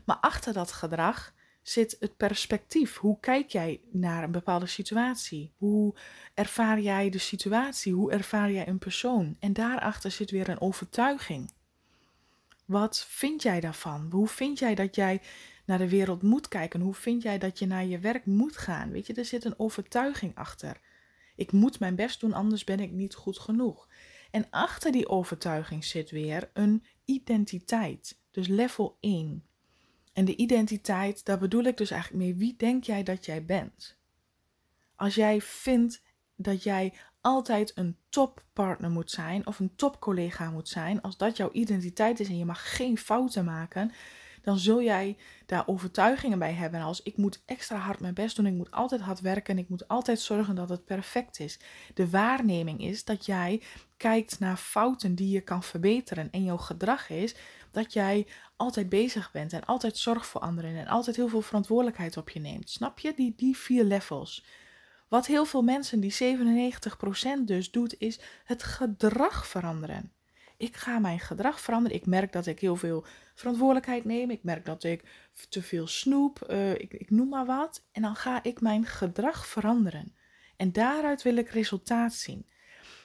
Maar 0.05 0.17
achter 0.21 0.53
dat 0.53 0.71
gedrag 0.71 1.32
zit 1.63 1.95
het 1.99 2.17
perspectief. 2.17 2.97
Hoe 2.97 3.19
kijk 3.19 3.49
jij 3.49 3.81
naar 3.91 4.23
een 4.23 4.31
bepaalde 4.31 4.65
situatie? 4.65 5.51
Hoe 5.57 5.95
ervaar 6.33 6.79
jij 6.79 7.09
de 7.09 7.17
situatie? 7.17 7.93
Hoe 7.93 8.11
ervaar 8.11 8.51
jij 8.51 8.67
een 8.67 8.79
persoon? 8.79 9.35
En 9.39 9.53
daarachter 9.53 10.11
zit 10.11 10.31
weer 10.31 10.49
een 10.49 10.61
overtuiging. 10.61 11.51
Wat 12.65 13.05
vind 13.09 13.41
jij 13.41 13.59
daarvan? 13.59 14.07
Hoe 14.11 14.27
vind 14.27 14.59
jij 14.59 14.75
dat 14.75 14.95
jij 14.95 15.21
naar 15.65 15.77
de 15.77 15.89
wereld 15.89 16.21
moet 16.21 16.47
kijken? 16.47 16.81
Hoe 16.81 16.93
vind 16.93 17.21
jij 17.21 17.37
dat 17.37 17.59
je 17.59 17.65
naar 17.65 17.85
je 17.85 17.99
werk 17.99 18.25
moet 18.25 18.57
gaan? 18.57 18.91
Weet 18.91 19.07
je, 19.07 19.13
er 19.13 19.25
zit 19.25 19.45
een 19.45 19.59
overtuiging 19.59 20.35
achter. 20.35 20.79
Ik 21.35 21.51
moet 21.51 21.79
mijn 21.79 21.95
best 21.95 22.19
doen, 22.19 22.33
anders 22.33 22.63
ben 22.63 22.79
ik 22.79 22.91
niet 22.91 23.15
goed 23.15 23.39
genoeg. 23.39 23.87
En 24.31 24.47
achter 24.49 24.91
die 24.91 25.07
overtuiging 25.07 25.85
zit 25.85 26.11
weer 26.11 26.49
een 26.53 26.83
identiteit. 27.05 28.19
Dus 28.31 28.47
level 28.47 28.97
1. 28.99 29.45
En 30.13 30.25
de 30.25 30.35
identiteit, 30.35 31.25
daar 31.25 31.39
bedoel 31.39 31.63
ik 31.63 31.77
dus 31.77 31.91
eigenlijk 31.91 32.23
mee. 32.23 32.35
Wie 32.35 32.55
denk 32.57 32.83
jij 32.83 33.03
dat 33.03 33.25
jij 33.25 33.45
bent? 33.45 33.97
Als 34.95 35.15
jij 35.15 35.41
vindt 35.41 36.01
dat 36.35 36.63
jij 36.63 36.93
altijd 37.21 37.71
een 37.75 37.97
toppartner 38.09 38.89
moet 38.89 39.11
zijn 39.11 39.47
of 39.47 39.59
een 39.59 39.75
topcollega 39.75 40.51
moet 40.51 40.69
zijn, 40.69 41.01
als 41.01 41.17
dat 41.17 41.37
jouw 41.37 41.51
identiteit 41.51 42.19
is 42.19 42.27
en 42.27 42.37
je 42.37 42.45
mag 42.45 42.75
geen 42.75 42.97
fouten 42.97 43.45
maken, 43.45 43.91
dan 44.43 44.59
zul 44.59 44.81
jij 44.81 45.17
daar 45.45 45.67
overtuigingen 45.67 46.39
bij 46.39 46.53
hebben. 46.53 46.81
Als 46.81 47.01
ik 47.01 47.17
moet 47.17 47.41
extra 47.45 47.77
hard 47.77 47.99
mijn 47.99 48.13
best 48.13 48.35
doen, 48.35 48.45
ik 48.45 48.53
moet 48.53 48.71
altijd 48.71 49.01
hard 49.01 49.21
werken 49.21 49.57
en 49.57 49.63
ik 49.63 49.69
moet 49.69 49.87
altijd 49.87 50.19
zorgen 50.19 50.55
dat 50.55 50.69
het 50.69 50.85
perfect 50.85 51.39
is. 51.39 51.59
De 51.93 52.09
waarneming 52.09 52.81
is 52.81 53.03
dat 53.03 53.25
jij 53.25 53.61
kijkt 53.97 54.39
naar 54.39 54.57
fouten 54.57 55.15
die 55.15 55.29
je 55.29 55.41
kan 55.41 55.63
verbeteren 55.63 56.31
en 56.31 56.43
jouw 56.43 56.57
gedrag 56.57 57.09
is 57.09 57.35
dat 57.71 57.93
jij 57.93 58.27
altijd 58.55 58.89
bezig 58.89 59.31
bent 59.31 59.53
en 59.53 59.65
altijd 59.65 59.97
zorg 59.97 60.25
voor 60.25 60.41
anderen 60.41 60.75
en 60.75 60.87
altijd 60.87 61.15
heel 61.15 61.27
veel 61.27 61.41
verantwoordelijkheid 61.41 62.17
op 62.17 62.29
je 62.29 62.39
neemt. 62.39 62.69
Snap 62.69 62.99
je? 62.99 63.13
Die, 63.15 63.33
die 63.35 63.57
vier 63.57 63.83
levels. 63.83 64.45
Wat 65.07 65.25
heel 65.25 65.45
veel 65.45 65.61
mensen, 65.61 65.99
die 65.99 66.37
97% 67.41 67.43
dus 67.45 67.71
doet, 67.71 67.99
is 67.99 68.19
het 68.43 68.63
gedrag 68.63 69.47
veranderen. 69.47 70.12
Ik 70.63 70.75
ga 70.75 70.99
mijn 70.99 71.19
gedrag 71.19 71.59
veranderen. 71.59 71.97
Ik 71.97 72.05
merk 72.05 72.31
dat 72.31 72.45
ik 72.45 72.59
heel 72.59 72.75
veel 72.75 73.05
verantwoordelijkheid 73.35 74.05
neem. 74.05 74.29
Ik 74.29 74.43
merk 74.43 74.65
dat 74.65 74.83
ik 74.83 75.03
te 75.49 75.61
veel 75.61 75.87
snoep, 75.87 76.47
uh, 76.49 76.71
ik, 76.71 76.93
ik 76.93 77.09
noem 77.09 77.29
maar 77.29 77.45
wat. 77.45 77.83
En 77.91 78.01
dan 78.01 78.15
ga 78.15 78.43
ik 78.43 78.61
mijn 78.61 78.85
gedrag 78.85 79.47
veranderen. 79.47 80.15
En 80.55 80.71
daaruit 80.71 81.21
wil 81.21 81.35
ik 81.35 81.49
resultaat 81.49 82.13
zien. 82.13 82.45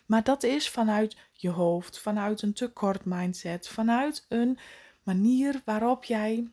Maar 0.06 0.24
dat 0.24 0.42
is 0.42 0.70
vanuit 0.70 1.16
je 1.32 1.50
hoofd, 1.50 1.98
vanuit 1.98 2.42
een 2.42 2.52
tekort 2.52 3.04
mindset, 3.04 3.68
vanuit 3.68 4.26
een 4.28 4.58
manier 5.02 5.62
waarop 5.64 6.04
jij 6.04 6.48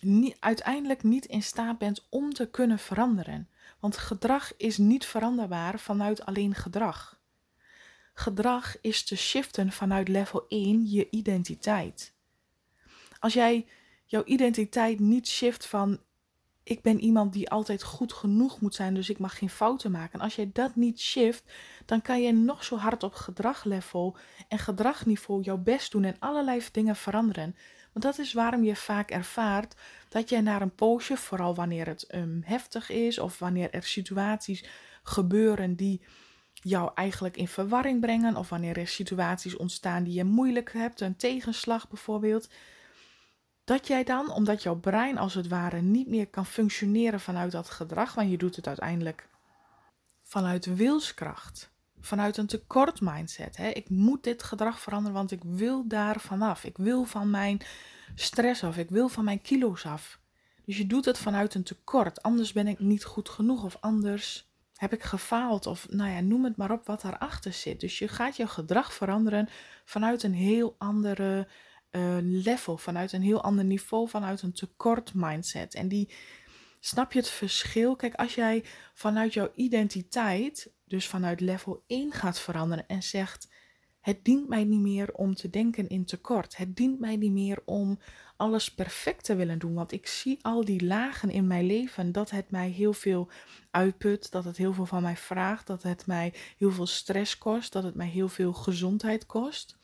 niet, 0.00 0.36
uiteindelijk 0.40 1.02
niet 1.02 1.24
in 1.24 1.42
staat 1.42 1.78
bent 1.78 2.06
om 2.08 2.32
te 2.32 2.50
kunnen 2.50 2.78
veranderen. 2.78 3.48
Want 3.80 3.96
gedrag 3.96 4.56
is 4.56 4.78
niet 4.78 5.06
veranderbaar 5.06 5.78
vanuit 5.78 6.24
alleen 6.24 6.54
gedrag. 6.54 7.17
Gedrag 8.18 8.80
is 8.80 9.04
te 9.04 9.16
shiften 9.16 9.72
vanuit 9.72 10.08
level 10.08 10.44
1 10.48 10.90
je 10.90 11.10
identiteit. 11.10 12.12
Als 13.18 13.32
jij 13.32 13.66
jouw 14.06 14.24
identiteit 14.24 15.00
niet 15.00 15.28
shift 15.28 15.66
van 15.66 16.00
ik 16.62 16.82
ben 16.82 17.00
iemand 17.00 17.32
die 17.32 17.50
altijd 17.50 17.82
goed 17.82 18.12
genoeg 18.12 18.60
moet 18.60 18.74
zijn, 18.74 18.94
dus 18.94 19.10
ik 19.10 19.18
mag 19.18 19.38
geen 19.38 19.50
fouten 19.50 19.90
maken. 19.90 20.18
En 20.18 20.24
als 20.24 20.36
jij 20.36 20.50
dat 20.52 20.76
niet 20.76 21.00
shift, 21.00 21.44
dan 21.86 22.02
kan 22.02 22.22
je 22.22 22.32
nog 22.32 22.64
zo 22.64 22.76
hard 22.76 23.02
op 23.02 23.14
gedraglevel 23.14 24.16
en 24.48 24.58
gedragniveau 24.58 25.42
jouw 25.42 25.58
best 25.58 25.92
doen 25.92 26.04
en 26.04 26.16
allerlei 26.18 26.62
dingen 26.72 26.96
veranderen. 26.96 27.56
Want 27.92 28.04
dat 28.04 28.18
is 28.18 28.32
waarom 28.32 28.64
je 28.64 28.76
vaak 28.76 29.10
ervaart 29.10 29.74
dat 30.08 30.28
jij 30.28 30.40
naar 30.40 30.62
een 30.62 30.74
poosje, 30.74 31.16
vooral 31.16 31.54
wanneer 31.54 31.86
het 31.86 32.14
um, 32.14 32.42
heftig 32.44 32.90
is 32.90 33.18
of 33.18 33.38
wanneer 33.38 33.70
er 33.70 33.82
situaties 33.82 34.64
gebeuren 35.02 35.76
die 35.76 36.00
jou 36.62 36.90
eigenlijk 36.94 37.36
in 37.36 37.48
verwarring 37.48 38.00
brengen, 38.00 38.36
of 38.36 38.48
wanneer 38.48 38.78
er 38.78 38.88
situaties 38.88 39.56
ontstaan 39.56 40.04
die 40.04 40.14
je 40.14 40.24
moeilijk 40.24 40.72
hebt, 40.72 41.00
een 41.00 41.16
tegenslag 41.16 41.88
bijvoorbeeld 41.88 42.48
dat 43.68 43.86
jij 43.86 44.04
dan, 44.04 44.30
omdat 44.30 44.62
jouw 44.62 44.74
brein 44.74 45.18
als 45.18 45.34
het 45.34 45.48
ware 45.48 45.80
niet 45.80 46.08
meer 46.08 46.26
kan 46.26 46.46
functioneren 46.46 47.20
vanuit 47.20 47.52
dat 47.52 47.70
gedrag, 47.70 48.14
want 48.14 48.30
je 48.30 48.36
doet 48.36 48.56
het 48.56 48.66
uiteindelijk 48.66 49.28
vanuit 50.22 50.76
wilskracht, 50.76 51.70
vanuit 52.00 52.36
een 52.36 52.46
tekort 52.46 53.00
mindset. 53.00 53.56
Hè? 53.56 53.68
Ik 53.68 53.90
moet 53.90 54.24
dit 54.24 54.42
gedrag 54.42 54.80
veranderen, 54.80 55.16
want 55.16 55.30
ik 55.30 55.42
wil 55.44 55.88
daar 55.88 56.20
vanaf. 56.20 56.64
Ik 56.64 56.76
wil 56.76 57.04
van 57.04 57.30
mijn 57.30 57.60
stress 58.14 58.64
af, 58.64 58.76
ik 58.76 58.90
wil 58.90 59.08
van 59.08 59.24
mijn 59.24 59.42
kilo's 59.42 59.86
af. 59.86 60.18
Dus 60.64 60.76
je 60.76 60.86
doet 60.86 61.04
het 61.04 61.18
vanuit 61.18 61.54
een 61.54 61.62
tekort, 61.62 62.22
anders 62.22 62.52
ben 62.52 62.66
ik 62.66 62.78
niet 62.78 63.04
goed 63.04 63.28
genoeg 63.28 63.64
of 63.64 63.76
anders 63.80 64.47
heb 64.78 64.92
ik 64.92 65.02
gefaald 65.02 65.66
of 65.66 65.86
nou 65.90 66.10
ja, 66.10 66.20
noem 66.20 66.44
het 66.44 66.56
maar 66.56 66.70
op 66.70 66.86
wat 66.86 67.00
daarachter 67.00 67.52
zit. 67.52 67.80
Dus 67.80 67.98
je 67.98 68.08
gaat 68.08 68.36
je 68.36 68.46
gedrag 68.46 68.92
veranderen 68.92 69.48
vanuit 69.84 70.22
een 70.22 70.34
heel 70.34 70.74
andere 70.78 71.48
uh, 71.90 72.16
level, 72.20 72.76
vanuit 72.76 73.12
een 73.12 73.22
heel 73.22 73.42
ander 73.42 73.64
niveau, 73.64 74.08
vanuit 74.08 74.42
een 74.42 74.52
tekort 74.52 75.14
mindset. 75.14 75.74
En 75.74 75.88
die, 75.88 76.12
snap 76.80 77.12
je 77.12 77.18
het 77.18 77.28
verschil? 77.28 77.96
Kijk, 77.96 78.14
als 78.14 78.34
jij 78.34 78.64
vanuit 78.94 79.34
jouw 79.34 79.52
identiteit, 79.54 80.72
dus 80.84 81.06
vanuit 81.06 81.40
level 81.40 81.84
1 81.86 82.12
gaat 82.12 82.40
veranderen 82.40 82.86
en 82.86 83.02
zegt: 83.02 83.48
Het 84.00 84.24
dient 84.24 84.48
mij 84.48 84.64
niet 84.64 84.80
meer 84.80 85.12
om 85.12 85.34
te 85.34 85.50
denken 85.50 85.88
in 85.88 86.04
tekort. 86.04 86.56
Het 86.56 86.76
dient 86.76 87.00
mij 87.00 87.16
niet 87.16 87.32
meer 87.32 87.62
om 87.64 87.98
alles 88.38 88.74
perfect 88.74 89.24
te 89.24 89.34
willen 89.34 89.58
doen. 89.58 89.74
Want 89.74 89.92
ik 89.92 90.06
zie 90.06 90.38
al 90.42 90.64
die 90.64 90.84
lagen 90.84 91.30
in 91.30 91.46
mijn 91.46 91.66
leven 91.66 92.12
dat 92.12 92.30
het 92.30 92.50
mij 92.50 92.68
heel 92.68 92.92
veel 92.92 93.28
uitput, 93.70 94.30
dat 94.30 94.44
het 94.44 94.56
heel 94.56 94.72
veel 94.72 94.86
van 94.86 95.02
mij 95.02 95.16
vraagt, 95.16 95.66
dat 95.66 95.82
het 95.82 96.06
mij 96.06 96.34
heel 96.58 96.70
veel 96.70 96.86
stress 96.86 97.38
kost, 97.38 97.72
dat 97.72 97.82
het 97.82 97.94
mij 97.94 98.08
heel 98.08 98.28
veel 98.28 98.52
gezondheid 98.52 99.26
kost 99.26 99.78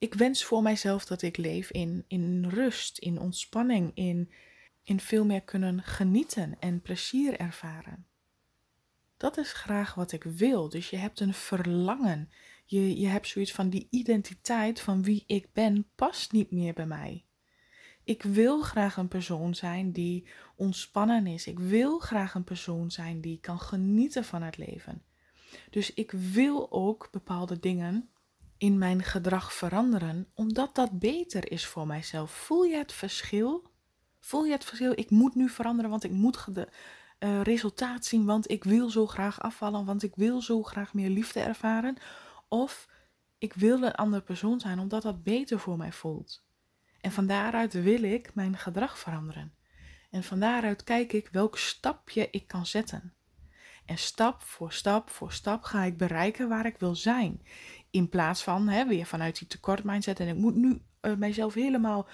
ik 0.00 0.14
wens 0.14 0.44
voor 0.44 0.62
mijzelf 0.62 1.04
dat 1.04 1.22
ik 1.22 1.36
leef 1.36 1.70
in, 1.70 2.04
in 2.08 2.44
rust, 2.48 2.98
in 2.98 3.20
ontspanning, 3.20 3.90
in, 3.94 4.30
in 4.82 5.00
veel 5.00 5.24
meer 5.24 5.42
kunnen 5.42 5.82
genieten 5.82 6.56
en 6.58 6.82
plezier 6.82 7.38
ervaren. 7.38 8.06
Dat 9.16 9.38
is 9.38 9.52
graag 9.52 9.94
wat 9.94 10.12
ik 10.12 10.22
wil. 10.22 10.68
Dus 10.68 10.90
je 10.90 10.96
hebt 10.96 11.20
een 11.20 11.34
verlangen. 11.34 12.30
Je, 12.64 13.00
je 13.00 13.06
hebt 13.06 13.26
zoiets 13.26 13.52
van 13.52 13.68
die 13.68 13.86
identiteit 13.90 14.80
van 14.80 15.02
wie 15.02 15.24
ik 15.26 15.52
ben 15.52 15.88
past 15.94 16.32
niet 16.32 16.50
meer 16.50 16.72
bij 16.72 16.86
mij. 16.86 17.24
Ik 18.10 18.22
wil 18.22 18.62
graag 18.62 18.96
een 18.96 19.08
persoon 19.08 19.54
zijn 19.54 19.92
die 19.92 20.26
ontspannen 20.56 21.26
is. 21.26 21.46
Ik 21.46 21.58
wil 21.58 21.98
graag 21.98 22.34
een 22.34 22.44
persoon 22.44 22.90
zijn 22.90 23.20
die 23.20 23.40
kan 23.40 23.60
genieten 23.60 24.24
van 24.24 24.42
het 24.42 24.56
leven. 24.56 25.02
Dus 25.70 25.94
ik 25.94 26.10
wil 26.10 26.72
ook 26.72 27.08
bepaalde 27.10 27.60
dingen 27.60 28.10
in 28.56 28.78
mijn 28.78 29.02
gedrag 29.02 29.52
veranderen, 29.52 30.28
omdat 30.34 30.74
dat 30.74 30.98
beter 30.98 31.52
is 31.52 31.66
voor 31.66 31.86
mijzelf. 31.86 32.30
Voel 32.30 32.62
je 32.62 32.76
het 32.76 32.92
verschil? 32.92 33.70
Voel 34.20 34.44
je 34.44 34.52
het 34.52 34.64
verschil? 34.64 34.92
Ik 34.94 35.10
moet 35.10 35.34
nu 35.34 35.48
veranderen, 35.48 35.90
want 35.90 36.04
ik 36.04 36.12
moet 36.12 36.54
de 36.54 36.68
uh, 37.18 37.42
resultaat 37.42 38.04
zien, 38.04 38.24
want 38.24 38.50
ik 38.50 38.64
wil 38.64 38.90
zo 38.90 39.06
graag 39.06 39.40
afvallen, 39.40 39.84
want 39.84 40.02
ik 40.02 40.14
wil 40.14 40.42
zo 40.42 40.62
graag 40.62 40.94
meer 40.94 41.10
liefde 41.10 41.40
ervaren. 41.40 41.96
Of 42.48 42.88
ik 43.38 43.54
wil 43.54 43.82
een 43.82 43.94
andere 43.94 44.22
persoon 44.22 44.60
zijn, 44.60 44.78
omdat 44.78 45.02
dat 45.02 45.22
beter 45.22 45.58
voor 45.58 45.76
mij 45.76 45.92
voelt. 45.92 46.48
En 47.00 47.12
van 47.12 47.26
daaruit 47.26 47.72
wil 47.72 48.02
ik 48.02 48.34
mijn 48.34 48.56
gedrag 48.56 48.98
veranderen. 48.98 49.52
En 50.10 50.22
van 50.22 50.40
daaruit 50.40 50.84
kijk 50.84 51.12
ik 51.12 51.28
welk 51.32 51.58
stapje 51.58 52.28
ik 52.30 52.46
kan 52.46 52.66
zetten. 52.66 53.14
En 53.84 53.98
stap 53.98 54.42
voor 54.42 54.72
stap 54.72 55.10
voor 55.10 55.32
stap 55.32 55.62
ga 55.62 55.84
ik 55.84 55.96
bereiken 55.96 56.48
waar 56.48 56.66
ik 56.66 56.78
wil 56.78 56.94
zijn. 56.94 57.42
In 57.90 58.08
plaats 58.08 58.42
van 58.42 58.68
hè, 58.68 58.86
weer 58.86 59.06
vanuit 59.06 59.38
die 59.38 59.48
tekort 59.48 59.84
mindset. 59.84 60.20
En 60.20 60.28
ik 60.28 60.36
moet 60.36 60.54
nu 60.54 60.82
uh, 61.02 61.16
mijzelf 61.16 61.54
helemaal 61.54 62.08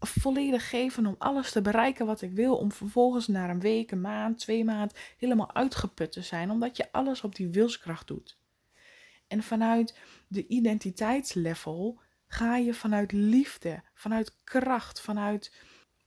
volledig 0.00 0.68
geven 0.68 1.06
om 1.06 1.14
alles 1.18 1.52
te 1.52 1.62
bereiken 1.62 2.06
wat 2.06 2.22
ik 2.22 2.32
wil. 2.32 2.56
Om 2.56 2.72
vervolgens 2.72 3.26
na 3.26 3.50
een 3.50 3.60
week, 3.60 3.90
een 3.90 4.00
maand, 4.00 4.38
twee 4.38 4.64
maanden 4.64 4.96
helemaal 5.18 5.54
uitgeput 5.54 6.12
te 6.12 6.22
zijn. 6.22 6.50
Omdat 6.50 6.76
je 6.76 6.92
alles 6.92 7.22
op 7.22 7.34
die 7.34 7.48
wilskracht 7.48 8.06
doet. 8.06 8.38
En 9.28 9.42
vanuit 9.42 9.98
de 10.28 10.46
identiteitslevel 10.46 12.00
ga 12.32 12.56
je 12.56 12.74
vanuit 12.74 13.12
liefde, 13.12 13.82
vanuit 13.94 14.36
kracht, 14.44 15.00
vanuit 15.00 15.52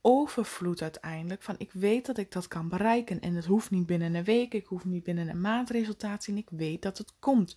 overvloed 0.00 0.82
uiteindelijk. 0.82 1.42
Van 1.42 1.54
ik 1.58 1.72
weet 1.72 2.06
dat 2.06 2.18
ik 2.18 2.32
dat 2.32 2.48
kan 2.48 2.68
bereiken. 2.68 3.20
En 3.20 3.34
het 3.34 3.44
hoeft 3.44 3.70
niet 3.70 3.86
binnen 3.86 4.14
een 4.14 4.24
week, 4.24 4.54
ik 4.54 4.66
hoef 4.66 4.84
niet 4.84 5.02
binnen 5.02 5.28
een 5.28 5.40
maand 5.40 5.70
resultaat 5.70 6.24
zien. 6.24 6.36
Ik 6.36 6.50
weet 6.50 6.82
dat 6.82 6.98
het 6.98 7.12
komt. 7.18 7.56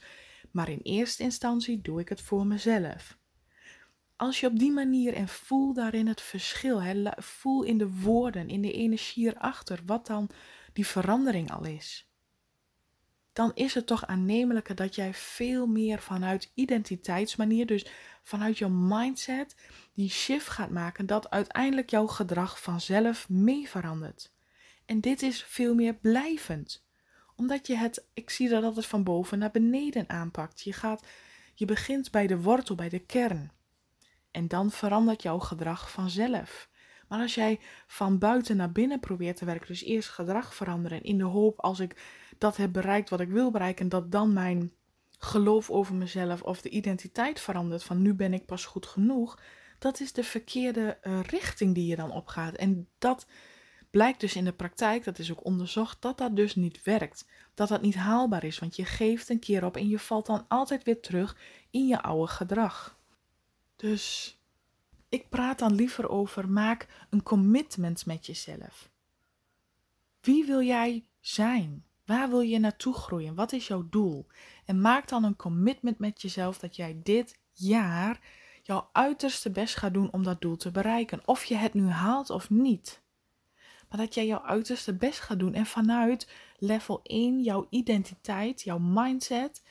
Maar 0.51 0.69
in 0.69 0.79
eerste 0.83 1.23
instantie 1.23 1.81
doe 1.81 1.99
ik 1.99 2.09
het 2.09 2.21
voor 2.21 2.45
mezelf. 2.47 3.17
Als 4.15 4.39
je 4.39 4.47
op 4.47 4.59
die 4.59 4.71
manier 4.71 5.13
en 5.13 5.27
voel 5.27 5.73
daarin 5.73 6.07
het 6.07 6.21
verschil, 6.21 6.81
voel 7.15 7.63
in 7.63 7.77
de 7.77 7.89
woorden, 7.89 8.49
in 8.49 8.61
de 8.61 8.71
energie 8.71 9.27
erachter, 9.27 9.79
wat 9.85 10.07
dan 10.07 10.29
die 10.73 10.87
verandering 10.87 11.51
al 11.51 11.65
is. 11.65 12.08
Dan 13.33 13.51
is 13.53 13.73
het 13.73 13.87
toch 13.87 14.05
aannemelijker 14.05 14.75
dat 14.75 14.95
jij 14.95 15.13
veel 15.13 15.67
meer 15.67 16.01
vanuit 16.01 16.51
identiteitsmanier, 16.53 17.65
dus 17.65 17.85
vanuit 18.23 18.57
je 18.57 18.67
mindset, 18.67 19.55
die 19.93 20.09
shift 20.09 20.47
gaat 20.47 20.69
maken, 20.69 21.05
dat 21.05 21.29
uiteindelijk 21.29 21.89
jouw 21.89 22.07
gedrag 22.07 22.61
vanzelf 22.61 23.29
mee 23.29 23.69
verandert. 23.69 24.31
En 24.85 25.01
dit 25.01 25.21
is 25.21 25.43
veel 25.43 25.75
meer 25.75 25.93
blijvend 25.93 26.87
omdat 27.39 27.67
je 27.67 27.75
het, 27.75 28.05
ik 28.13 28.29
zie 28.29 28.49
dat 28.49 28.63
altijd 28.63 28.85
van 28.85 29.03
boven 29.03 29.39
naar 29.39 29.51
beneden 29.51 30.09
aanpakt. 30.09 30.61
Je 30.61 30.73
gaat, 30.73 31.05
je 31.55 31.65
begint 31.65 32.11
bij 32.11 32.27
de 32.27 32.41
wortel, 32.41 32.75
bij 32.75 32.89
de 32.89 32.99
kern. 32.99 33.51
En 34.31 34.47
dan 34.47 34.71
verandert 34.71 35.21
jouw 35.21 35.39
gedrag 35.39 35.91
vanzelf. 35.91 36.68
Maar 37.09 37.21
als 37.21 37.35
jij 37.35 37.59
van 37.87 38.17
buiten 38.17 38.57
naar 38.57 38.71
binnen 38.71 38.99
probeert 38.99 39.37
te 39.37 39.45
werken, 39.45 39.67
dus 39.67 39.83
eerst 39.83 40.09
gedrag 40.09 40.55
veranderen 40.55 41.03
in 41.03 41.17
de 41.17 41.23
hoop 41.23 41.59
als 41.59 41.79
ik 41.79 42.01
dat 42.37 42.57
heb 42.57 42.71
bereikt 42.71 43.09
wat 43.09 43.19
ik 43.19 43.29
wil 43.29 43.51
bereiken, 43.51 43.89
dat 43.89 44.11
dan 44.11 44.33
mijn 44.33 44.71
geloof 45.19 45.69
over 45.69 45.95
mezelf 45.95 46.41
of 46.41 46.61
de 46.61 46.69
identiteit 46.69 47.39
verandert 47.39 47.83
van 47.83 48.01
nu 48.01 48.13
ben 48.13 48.33
ik 48.33 48.45
pas 48.45 48.65
goed 48.65 48.85
genoeg, 48.85 49.39
dat 49.79 49.99
is 49.99 50.13
de 50.13 50.23
verkeerde 50.23 50.97
uh, 51.03 51.19
richting 51.21 51.75
die 51.75 51.87
je 51.87 51.95
dan 51.95 52.11
opgaat. 52.11 52.55
En 52.55 52.87
dat 52.97 53.27
blijkt 53.89 54.19
dus 54.19 54.35
in 54.35 54.45
de 54.45 54.53
praktijk, 54.53 55.03
dat 55.03 55.19
is 55.19 55.31
ook 55.31 55.45
onderzocht, 55.45 56.01
dat 56.01 56.17
dat 56.17 56.35
dus 56.35 56.55
niet 56.55 56.83
werkt. 56.83 57.27
Dat 57.53 57.67
dat 57.67 57.81
niet 57.81 57.95
haalbaar 57.95 58.43
is, 58.43 58.59
want 58.59 58.75
je 58.75 58.85
geeft 58.85 59.29
een 59.29 59.39
keer 59.39 59.65
op 59.65 59.77
en 59.77 59.87
je 59.87 59.99
valt 59.99 60.25
dan 60.25 60.45
altijd 60.47 60.83
weer 60.83 61.01
terug 61.01 61.37
in 61.69 61.87
je 61.87 62.01
oude 62.01 62.31
gedrag. 62.31 62.97
Dus 63.75 64.37
ik 65.09 65.29
praat 65.29 65.59
dan 65.59 65.73
liever 65.73 66.09
over 66.09 66.49
maak 66.49 67.05
een 67.09 67.23
commitment 67.23 68.05
met 68.05 68.25
jezelf. 68.25 68.89
Wie 70.21 70.45
wil 70.45 70.61
jij 70.61 71.05
zijn? 71.19 71.83
Waar 72.05 72.29
wil 72.29 72.41
je 72.41 72.59
naartoe 72.59 72.93
groeien? 72.93 73.35
Wat 73.35 73.51
is 73.51 73.67
jouw 73.67 73.87
doel? 73.89 74.27
En 74.65 74.81
maak 74.81 75.07
dan 75.07 75.23
een 75.23 75.35
commitment 75.35 75.99
met 75.99 76.21
jezelf 76.21 76.59
dat 76.59 76.75
jij 76.75 76.99
dit 77.03 77.39
jaar 77.53 78.19
jouw 78.63 78.89
uiterste 78.91 79.51
best 79.51 79.75
gaat 79.75 79.93
doen 79.93 80.11
om 80.11 80.23
dat 80.23 80.41
doel 80.41 80.55
te 80.55 80.71
bereiken. 80.71 81.21
Of 81.25 81.43
je 81.43 81.55
het 81.55 81.73
nu 81.73 81.87
haalt 81.87 82.29
of 82.29 82.49
niet 82.49 83.01
maar 83.89 83.99
dat 83.99 84.13
jij 84.13 84.25
jouw 84.25 84.41
uiterste 84.41 84.93
best 84.93 85.19
gaat 85.19 85.39
doen 85.39 85.53
en 85.53 85.65
vanuit 85.65 86.29
level 86.57 86.99
1 87.03 87.41
jouw 87.43 87.67
identiteit, 87.69 88.61
jouw 88.61 88.79
mindset 88.79 89.63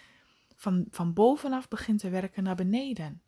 van, 0.56 0.86
van 0.90 1.12
bovenaf 1.12 1.68
begint 1.68 1.98
te 2.00 2.10
werken 2.10 2.42
naar 2.42 2.56
beneden. 2.56 3.22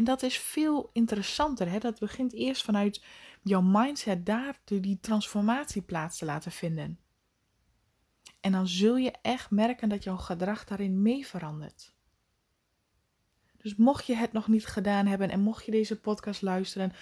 En 0.00 0.06
dat 0.06 0.22
is 0.22 0.38
veel 0.38 0.90
interessanter. 0.92 1.70
Hè? 1.70 1.78
Dat 1.78 1.98
begint 1.98 2.32
eerst 2.32 2.64
vanuit 2.64 3.04
jouw 3.42 3.60
mindset 3.60 4.26
daar 4.26 4.60
die 4.64 4.98
transformatie 5.00 5.82
plaats 5.82 6.18
te 6.18 6.24
laten 6.24 6.52
vinden. 6.52 6.98
En 8.40 8.52
dan 8.52 8.68
zul 8.68 8.96
je 8.96 9.12
echt 9.22 9.50
merken 9.50 9.88
dat 9.88 10.04
jouw 10.04 10.16
gedrag 10.16 10.64
daarin 10.64 11.02
mee 11.02 11.26
verandert. 11.26 11.94
Dus 13.56 13.76
mocht 13.76 14.06
je 14.06 14.14
het 14.14 14.32
nog 14.32 14.48
niet 14.48 14.66
gedaan 14.66 15.06
hebben 15.06 15.30
en 15.30 15.40
mocht 15.40 15.64
je 15.64 15.70
deze 15.70 16.00
podcast 16.00 16.42
luisteren, 16.42 16.92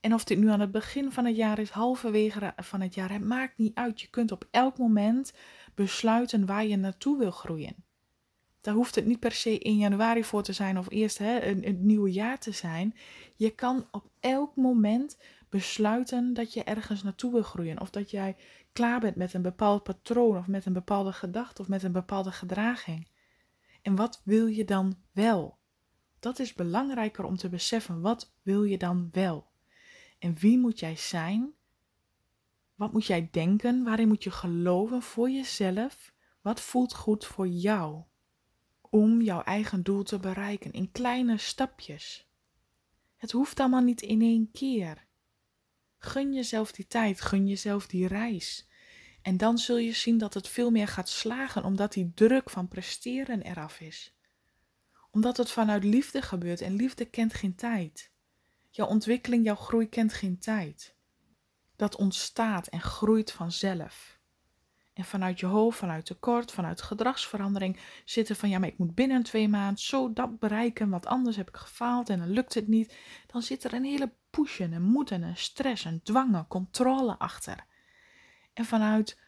en 0.00 0.14
of 0.14 0.24
dit 0.24 0.38
nu 0.38 0.48
aan 0.48 0.60
het 0.60 0.72
begin 0.72 1.12
van 1.12 1.24
het 1.24 1.36
jaar 1.36 1.58
is, 1.58 1.70
halverwege 1.70 2.52
van 2.56 2.80
het 2.80 2.94
jaar, 2.94 3.12
het 3.12 3.24
maakt 3.24 3.58
niet 3.58 3.74
uit. 3.74 4.00
Je 4.00 4.08
kunt 4.08 4.32
op 4.32 4.48
elk 4.50 4.78
moment 4.78 5.32
besluiten 5.74 6.46
waar 6.46 6.66
je 6.66 6.76
naartoe 6.76 7.18
wil 7.18 7.30
groeien. 7.30 7.84
Daar 8.64 8.74
hoeft 8.74 8.94
het 8.94 9.06
niet 9.06 9.20
per 9.20 9.32
se 9.32 9.58
in 9.58 9.76
januari 9.76 10.24
voor 10.24 10.42
te 10.42 10.52
zijn 10.52 10.78
of 10.78 10.90
eerst 10.90 11.18
hè, 11.18 11.42
een, 11.42 11.68
een 11.68 11.86
nieuwe 11.86 12.12
jaar 12.12 12.38
te 12.38 12.52
zijn. 12.52 12.94
Je 13.36 13.50
kan 13.50 13.86
op 13.90 14.08
elk 14.20 14.56
moment 14.56 15.18
besluiten 15.48 16.34
dat 16.34 16.52
je 16.52 16.64
ergens 16.64 17.02
naartoe 17.02 17.32
wil 17.32 17.42
groeien. 17.42 17.80
Of 17.80 17.90
dat 17.90 18.10
jij 18.10 18.36
klaar 18.72 19.00
bent 19.00 19.16
met 19.16 19.34
een 19.34 19.42
bepaald 19.42 19.82
patroon 19.82 20.36
of 20.36 20.46
met 20.46 20.66
een 20.66 20.72
bepaalde 20.72 21.12
gedachte 21.12 21.62
of 21.62 21.68
met 21.68 21.82
een 21.82 21.92
bepaalde 21.92 22.32
gedraging. 22.32 23.08
En 23.82 23.96
wat 23.96 24.20
wil 24.24 24.46
je 24.46 24.64
dan 24.64 24.96
wel? 25.12 25.58
Dat 26.20 26.38
is 26.38 26.54
belangrijker 26.54 27.24
om 27.24 27.36
te 27.36 27.48
beseffen. 27.48 28.00
Wat 28.00 28.34
wil 28.42 28.64
je 28.64 28.78
dan 28.78 29.08
wel? 29.12 29.46
En 30.18 30.34
wie 30.34 30.58
moet 30.58 30.78
jij 30.78 30.96
zijn? 30.96 31.52
Wat 32.74 32.92
moet 32.92 33.06
jij 33.06 33.28
denken? 33.30 33.84
Waarin 33.84 34.08
moet 34.08 34.24
je 34.24 34.30
geloven 34.30 35.02
voor 35.02 35.30
jezelf? 35.30 36.12
Wat 36.40 36.60
voelt 36.60 36.94
goed 36.94 37.24
voor 37.24 37.48
jou? 37.48 38.02
Om 38.94 39.22
jouw 39.22 39.42
eigen 39.42 39.82
doel 39.82 40.02
te 40.02 40.18
bereiken 40.18 40.72
in 40.72 40.92
kleine 40.92 41.38
stapjes. 41.38 42.28
Het 43.16 43.32
hoeft 43.32 43.60
allemaal 43.60 43.82
niet 43.82 44.02
in 44.02 44.22
één 44.22 44.50
keer. 44.52 45.06
Gun 45.98 46.32
jezelf 46.32 46.72
die 46.72 46.86
tijd, 46.86 47.20
gun 47.20 47.46
jezelf 47.46 47.86
die 47.86 48.06
reis. 48.06 48.68
En 49.22 49.36
dan 49.36 49.58
zul 49.58 49.76
je 49.76 49.92
zien 49.92 50.18
dat 50.18 50.34
het 50.34 50.48
veel 50.48 50.70
meer 50.70 50.88
gaat 50.88 51.08
slagen, 51.08 51.64
omdat 51.64 51.92
die 51.92 52.12
druk 52.14 52.50
van 52.50 52.68
presteren 52.68 53.42
eraf 53.42 53.80
is. 53.80 54.16
Omdat 55.10 55.36
het 55.36 55.50
vanuit 55.50 55.84
liefde 55.84 56.22
gebeurt 56.22 56.60
en 56.60 56.74
liefde 56.76 57.04
kent 57.04 57.34
geen 57.34 57.54
tijd. 57.54 58.10
Jouw 58.70 58.86
ontwikkeling, 58.86 59.44
jouw 59.44 59.54
groei 59.54 59.88
kent 59.88 60.12
geen 60.12 60.38
tijd. 60.38 60.94
Dat 61.76 61.96
ontstaat 61.96 62.66
en 62.66 62.80
groeit 62.80 63.32
vanzelf. 63.32 64.13
En 64.94 65.04
vanuit 65.04 65.40
je 65.40 65.46
hoofd, 65.46 65.78
vanuit 65.78 66.06
tekort, 66.06 66.52
vanuit 66.52 66.82
gedragsverandering 66.82 67.78
zitten 68.04 68.36
van 68.36 68.48
ja, 68.48 68.58
maar 68.58 68.68
ik 68.68 68.78
moet 68.78 68.94
binnen 68.94 69.22
twee 69.22 69.48
maanden 69.48 69.78
zo 69.78 70.12
dat 70.12 70.38
bereiken, 70.38 70.88
want 70.88 71.06
anders 71.06 71.36
heb 71.36 71.48
ik 71.48 71.56
gefaald 71.56 72.08
en 72.08 72.18
dan 72.18 72.30
lukt 72.30 72.54
het 72.54 72.68
niet. 72.68 72.94
Dan 73.26 73.42
zit 73.42 73.64
er 73.64 73.72
een 73.72 73.84
hele 73.84 74.12
pushen, 74.30 74.72
en 74.72 74.82
moeten, 74.82 75.22
en 75.22 75.36
stress, 75.36 75.84
en 75.84 76.00
dwangen, 76.02 76.46
controle 76.46 77.18
achter. 77.18 77.64
En 78.52 78.64
vanuit 78.64 79.18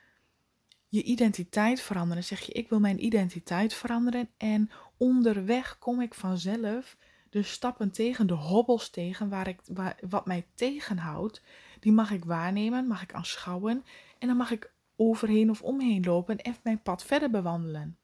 je 0.89 1.03
identiteit 1.03 1.81
veranderen 1.81 2.25
zeg 2.25 2.41
je 2.41 2.53
ik 2.53 2.69
wil 2.69 2.81
mijn 2.81 3.05
identiteit 3.05 3.75
veranderen 3.75 4.29
en 4.37 4.71
onderweg 4.97 5.79
kom 5.79 6.01
ik 6.01 6.15
vanzelf 6.15 6.97
de 7.31 7.43
stappen 7.43 7.91
tegen, 7.91 8.27
de 8.27 8.35
hobbels 8.35 8.91
tegen, 8.91 9.29
waar 9.29 9.49
ik, 9.49 9.61
wat 10.09 10.27
mij 10.27 10.47
tegenhoudt, 10.55 11.43
die 11.81 11.93
mag 11.93 12.11
ik 12.11 12.25
waarnemen, 12.25 12.87
mag 12.87 13.03
ik 13.03 13.15
aanschouwen 13.15 13.85
en 14.19 14.29
dan 14.29 14.37
mag 14.37 14.51
ik 14.51 14.75
overheen 14.97 15.51
of 15.51 15.63
omheen 15.63 16.05
lopen 16.05 16.39
en 16.39 16.57
mijn 16.63 16.83
pad 16.83 17.05
verder 17.05 17.31
bewandelen. 17.31 17.99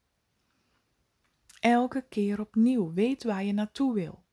Elke 1.59 2.05
keer 2.09 2.39
opnieuw, 2.39 2.93
weet 2.93 3.23
waar 3.23 3.43
je 3.43 3.53
naartoe 3.53 3.93
wil. 3.93 4.23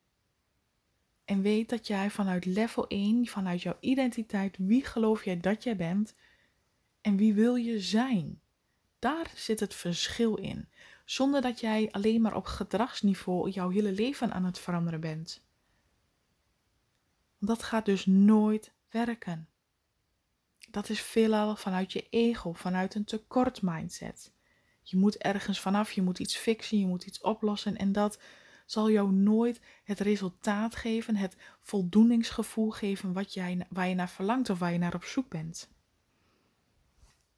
En 1.24 1.42
weet 1.42 1.68
dat 1.68 1.86
jij 1.86 2.10
vanuit 2.10 2.44
level 2.44 2.86
1, 2.86 3.26
vanuit 3.26 3.62
jouw 3.62 3.76
identiteit, 3.80 4.56
wie 4.58 4.84
geloof 4.84 5.24
jij 5.24 5.40
dat 5.40 5.62
jij 5.62 5.76
bent 5.76 6.14
en 7.00 7.16
wie 7.16 7.34
wil 7.34 7.54
je 7.54 7.80
zijn? 7.80 8.40
Daar 8.98 9.32
zit 9.34 9.60
het 9.60 9.74
verschil 9.74 10.36
in 10.36 10.68
zonder 11.10 11.40
dat 11.42 11.60
jij 11.60 11.88
alleen 11.90 12.20
maar 12.20 12.36
op 12.36 12.44
gedragsniveau 12.44 13.50
jouw 13.50 13.70
hele 13.70 13.92
leven 13.92 14.32
aan 14.32 14.44
het 14.44 14.58
veranderen 14.58 15.00
bent. 15.00 15.42
Dat 17.38 17.62
gaat 17.62 17.84
dus 17.84 18.06
nooit 18.06 18.72
werken. 18.90 19.48
Dat 20.70 20.88
is 20.88 21.00
veelal 21.00 21.56
vanuit 21.56 21.92
je 21.92 22.06
ego, 22.10 22.52
vanuit 22.52 22.94
een 22.94 23.04
tekort 23.04 23.62
mindset. 23.62 24.32
Je 24.82 24.96
moet 24.96 25.16
ergens 25.16 25.60
vanaf, 25.60 25.92
je 25.92 26.02
moet 26.02 26.18
iets 26.18 26.36
fixen, 26.36 26.78
je 26.78 26.86
moet 26.86 27.04
iets 27.04 27.20
oplossen 27.20 27.76
en 27.76 27.92
dat 27.92 28.18
zal 28.66 28.90
jou 28.90 29.12
nooit 29.12 29.60
het 29.84 30.00
resultaat 30.00 30.76
geven, 30.76 31.16
het 31.16 31.36
voldoeningsgevoel 31.60 32.70
geven 32.70 33.12
wat 33.12 33.34
jij, 33.34 33.66
waar 33.68 33.88
je 33.88 33.94
naar 33.94 34.10
verlangt 34.10 34.50
of 34.50 34.58
waar 34.58 34.72
je 34.72 34.78
naar 34.78 34.94
op 34.94 35.04
zoek 35.04 35.28
bent. 35.28 35.68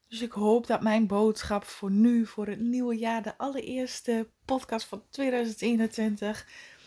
Dus 0.09 0.23
ik 0.23 0.33
hoop 0.33 0.66
dat 0.66 0.83
mijn 0.83 1.07
boodschap 1.07 1.64
voor 1.64 1.90
nu, 1.90 2.27
voor 2.27 2.47
het 2.47 2.61
nieuwe 2.61 2.97
jaar, 2.97 3.23
de 3.23 3.38
allereerste 3.38 4.29
podcast 4.45 4.87
van 4.87 5.03
2021, 5.11 6.47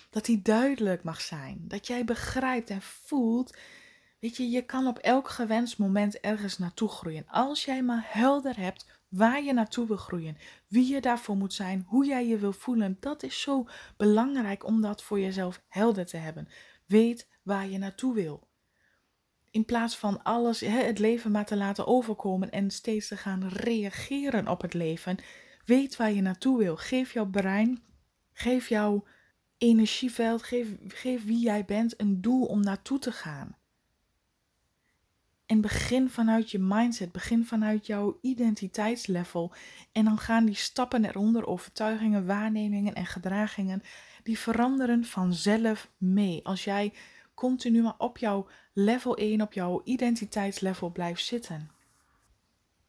dat 0.09 0.25
die 0.25 0.41
duidelijk 0.41 1.03
mag 1.03 1.21
zijn. 1.21 1.61
Dat 1.67 1.87
jij 1.87 2.05
begrijpt 2.05 2.69
en 2.69 2.81
voelt. 2.81 3.57
Je 4.33 4.61
kan 4.61 4.87
op 4.87 4.97
elk 4.97 5.29
gewenst 5.29 5.77
moment 5.77 6.19
ergens 6.19 6.57
naartoe 6.57 6.89
groeien. 6.89 7.25
Als 7.27 7.65
jij 7.65 7.83
maar 7.83 8.05
helder 8.07 8.57
hebt 8.57 8.85
waar 9.09 9.43
je 9.43 9.53
naartoe 9.53 9.87
wil 9.87 9.97
groeien, 9.97 10.37
wie 10.67 10.93
je 10.93 11.01
daarvoor 11.01 11.35
moet 11.35 11.53
zijn, 11.53 11.85
hoe 11.87 12.05
jij 12.05 12.27
je 12.27 12.37
wil 12.37 12.53
voelen. 12.53 12.97
Dat 12.99 13.23
is 13.23 13.41
zo 13.41 13.67
belangrijk 13.97 14.65
om 14.65 14.81
dat 14.81 15.03
voor 15.03 15.19
jezelf 15.19 15.61
helder 15.67 16.05
te 16.05 16.17
hebben. 16.17 16.47
Weet 16.85 17.27
waar 17.43 17.67
je 17.67 17.77
naartoe 17.77 18.13
wil 18.13 18.47
in 19.55 19.65
plaats 19.65 19.97
van 19.97 20.23
alles, 20.23 20.59
het 20.59 20.99
leven 20.99 21.31
maar 21.31 21.45
te 21.45 21.55
laten 21.55 21.87
overkomen 21.87 22.51
en 22.51 22.71
steeds 22.71 23.07
te 23.07 23.17
gaan 23.17 23.47
reageren 23.47 24.47
op 24.47 24.61
het 24.61 24.73
leven, 24.73 25.17
weet 25.65 25.95
waar 25.95 26.11
je 26.11 26.21
naartoe 26.21 26.57
wil. 26.57 26.77
Geef 26.77 27.13
jouw 27.13 27.25
brein, 27.25 27.83
geef 28.33 28.69
jouw 28.69 29.05
energieveld, 29.57 30.43
geef, 30.43 30.67
geef 30.87 31.25
wie 31.25 31.39
jij 31.39 31.65
bent 31.65 32.01
een 32.01 32.21
doel 32.21 32.45
om 32.45 32.59
naartoe 32.59 32.99
te 32.99 33.11
gaan. 33.11 33.57
En 35.45 35.61
begin 35.61 36.09
vanuit 36.09 36.51
je 36.51 36.59
mindset, 36.59 37.11
begin 37.11 37.45
vanuit 37.45 37.85
jouw 37.85 38.17
identiteitslevel. 38.21 39.51
En 39.91 40.05
dan 40.05 40.17
gaan 40.17 40.45
die 40.45 40.55
stappen 40.55 41.05
eronder, 41.05 41.47
overtuigingen, 41.47 42.25
waarnemingen 42.25 42.93
en 42.93 43.05
gedragingen, 43.05 43.81
die 44.23 44.39
veranderen 44.39 45.05
vanzelf 45.05 45.89
mee. 45.97 46.39
Als 46.43 46.63
jij 46.63 46.93
continu 47.33 47.81
maar 47.81 47.97
op 47.97 48.17
jouw 48.17 48.47
level 48.73 49.17
1, 49.17 49.41
op 49.41 49.53
jouw 49.53 49.81
identiteitslevel 49.83 50.89
blijft 50.89 51.25
zitten. 51.25 51.69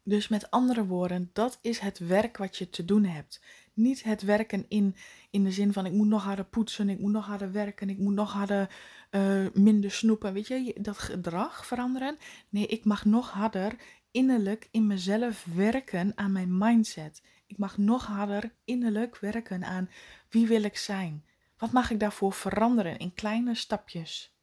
Dus 0.03 0.27
met 0.27 0.51
andere 0.51 0.85
woorden, 0.85 1.29
dat 1.33 1.59
is 1.61 1.79
het 1.79 1.99
werk 1.99 2.37
wat 2.37 2.57
je 2.57 2.69
te 2.69 2.85
doen 2.85 3.03
hebt. 3.03 3.41
Niet 3.77 4.03
het 4.03 4.21
werken 4.21 4.65
in, 4.67 4.95
in 5.29 5.43
de 5.43 5.51
zin 5.51 5.73
van 5.73 5.85
ik 5.85 5.91
moet 5.91 6.07
nog 6.07 6.23
harder 6.23 6.45
poetsen, 6.45 6.89
ik 6.89 6.99
moet 6.99 7.11
nog 7.11 7.25
harder 7.25 7.51
werken, 7.51 7.89
ik 7.89 7.97
moet 7.97 8.13
nog 8.13 8.33
harder 8.33 8.75
uh, 9.11 9.47
minder 9.53 9.91
snoepen. 9.91 10.33
Weet 10.33 10.47
je, 10.47 10.75
dat 10.81 10.97
gedrag 10.97 11.65
veranderen. 11.65 12.17
Nee, 12.49 12.67
ik 12.67 12.85
mag 12.85 13.05
nog 13.05 13.31
harder 13.31 13.75
innerlijk 14.11 14.67
in 14.71 14.87
mezelf 14.87 15.45
werken 15.55 16.11
aan 16.15 16.31
mijn 16.31 16.57
mindset. 16.57 17.21
Ik 17.45 17.57
mag 17.57 17.77
nog 17.77 18.05
harder 18.05 18.53
innerlijk 18.65 19.17
werken 19.17 19.63
aan 19.63 19.89
wie 20.29 20.47
wil 20.47 20.63
ik 20.63 20.77
zijn. 20.77 21.25
Wat 21.57 21.71
mag 21.71 21.91
ik 21.91 21.99
daarvoor 21.99 22.33
veranderen 22.33 22.97
in 22.97 23.13
kleine 23.13 23.55
stapjes? 23.55 24.35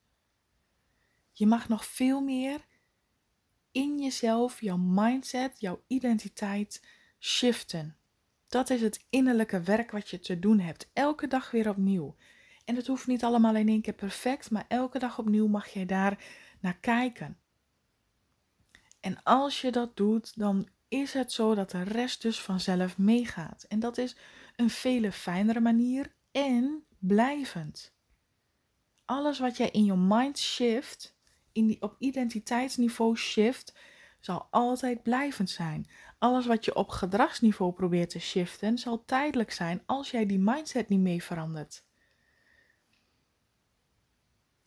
Je 1.32 1.46
mag 1.46 1.68
nog 1.68 1.84
veel 1.84 2.20
meer 2.20 2.66
in 3.72 3.98
jezelf, 3.98 4.60
jouw 4.60 4.76
mindset, 4.76 5.60
jouw 5.60 5.82
identiteit 5.86 6.82
shiften. 7.18 7.96
Dat 8.54 8.70
is 8.70 8.80
het 8.80 9.04
innerlijke 9.10 9.60
werk 9.60 9.90
wat 9.90 10.08
je 10.08 10.20
te 10.20 10.38
doen 10.38 10.58
hebt. 10.58 10.90
Elke 10.92 11.26
dag 11.26 11.50
weer 11.50 11.68
opnieuw. 11.68 12.16
En 12.64 12.76
het 12.76 12.86
hoeft 12.86 13.06
niet 13.06 13.24
allemaal 13.24 13.54
in 13.54 13.68
één 13.68 13.80
keer 13.80 13.94
perfect, 13.94 14.50
maar 14.50 14.64
elke 14.68 14.98
dag 14.98 15.18
opnieuw 15.18 15.46
mag 15.46 15.68
je 15.68 15.86
daar 15.86 16.24
naar 16.60 16.76
kijken. 16.76 17.38
En 19.00 19.22
als 19.22 19.60
je 19.60 19.70
dat 19.70 19.96
doet, 19.96 20.38
dan 20.38 20.68
is 20.88 21.12
het 21.12 21.32
zo 21.32 21.54
dat 21.54 21.70
de 21.70 21.82
rest 21.82 22.22
dus 22.22 22.40
vanzelf 22.40 22.98
meegaat. 22.98 23.64
En 23.68 23.80
dat 23.80 23.98
is 23.98 24.16
een 24.56 24.70
vele 24.70 25.12
fijnere 25.12 25.60
manier 25.60 26.12
en 26.32 26.84
blijvend. 26.98 27.94
Alles 29.04 29.38
wat 29.38 29.56
jij 29.56 29.70
in 29.70 29.84
je 29.84 29.96
mind 29.96 30.38
shift, 30.38 31.16
in 31.52 31.66
die, 31.66 31.82
op 31.82 31.96
identiteitsniveau 31.98 33.16
shift, 33.16 33.74
zal 34.24 34.46
altijd 34.50 35.02
blijvend 35.02 35.50
zijn. 35.50 35.86
Alles 36.18 36.46
wat 36.46 36.64
je 36.64 36.74
op 36.74 36.88
gedragsniveau 36.88 37.72
probeert 37.72 38.10
te 38.10 38.18
shiften, 38.18 38.78
zal 38.78 39.04
tijdelijk 39.04 39.52
zijn 39.52 39.82
als 39.86 40.10
jij 40.10 40.26
die 40.26 40.38
mindset 40.38 40.88
niet 40.88 41.00
mee 41.00 41.22
verandert. 41.22 41.84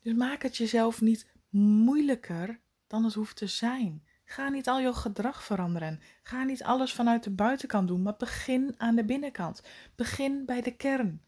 Dus 0.02 0.13
maak 0.13 0.41
het 0.41 0.58
jezelf 0.58 1.02
niet 1.02 1.28
moeilijker 1.50 2.60
dan 2.88 3.04
het 3.04 3.13
hoeft 3.13 3.36
te 3.36 3.48
zijn. 3.48 4.04
Ga 4.26 4.50
niet 4.50 4.67
al 4.67 4.82
jouw 4.82 4.93
gedrag 4.93 5.43
veranderen. 5.43 6.02
Ga 6.24 6.43
niet 6.43 6.63
alles 6.63 6.93
vanuit 6.93 7.24
de 7.24 7.32
buitenkant 7.32 7.88
doen, 7.88 8.02
maar 8.02 8.15
begin 8.17 8.76
aan 8.78 8.96
de 8.96 9.06
binnenkant. 9.06 9.62
Begin 9.96 10.46
bij 10.46 10.62
de 10.62 10.76
kern. 10.76 11.22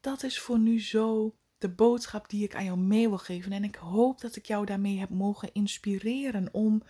Dat 0.00 0.22
is 0.22 0.40
voor 0.40 0.58
nu 0.58 0.80
zo 0.80 1.34
de 1.64 1.70
boodschap 1.70 2.28
die 2.28 2.44
ik 2.44 2.54
aan 2.54 2.64
jou 2.64 2.78
mee 2.78 3.08
wil 3.08 3.18
geven. 3.18 3.52
En 3.52 3.64
ik 3.64 3.74
hoop 3.74 4.20
dat 4.20 4.36
ik 4.36 4.46
jou 4.46 4.66
daarmee 4.66 4.98
heb 4.98 5.08
mogen 5.08 5.52
inspireren 5.52 6.48
om 6.52 6.82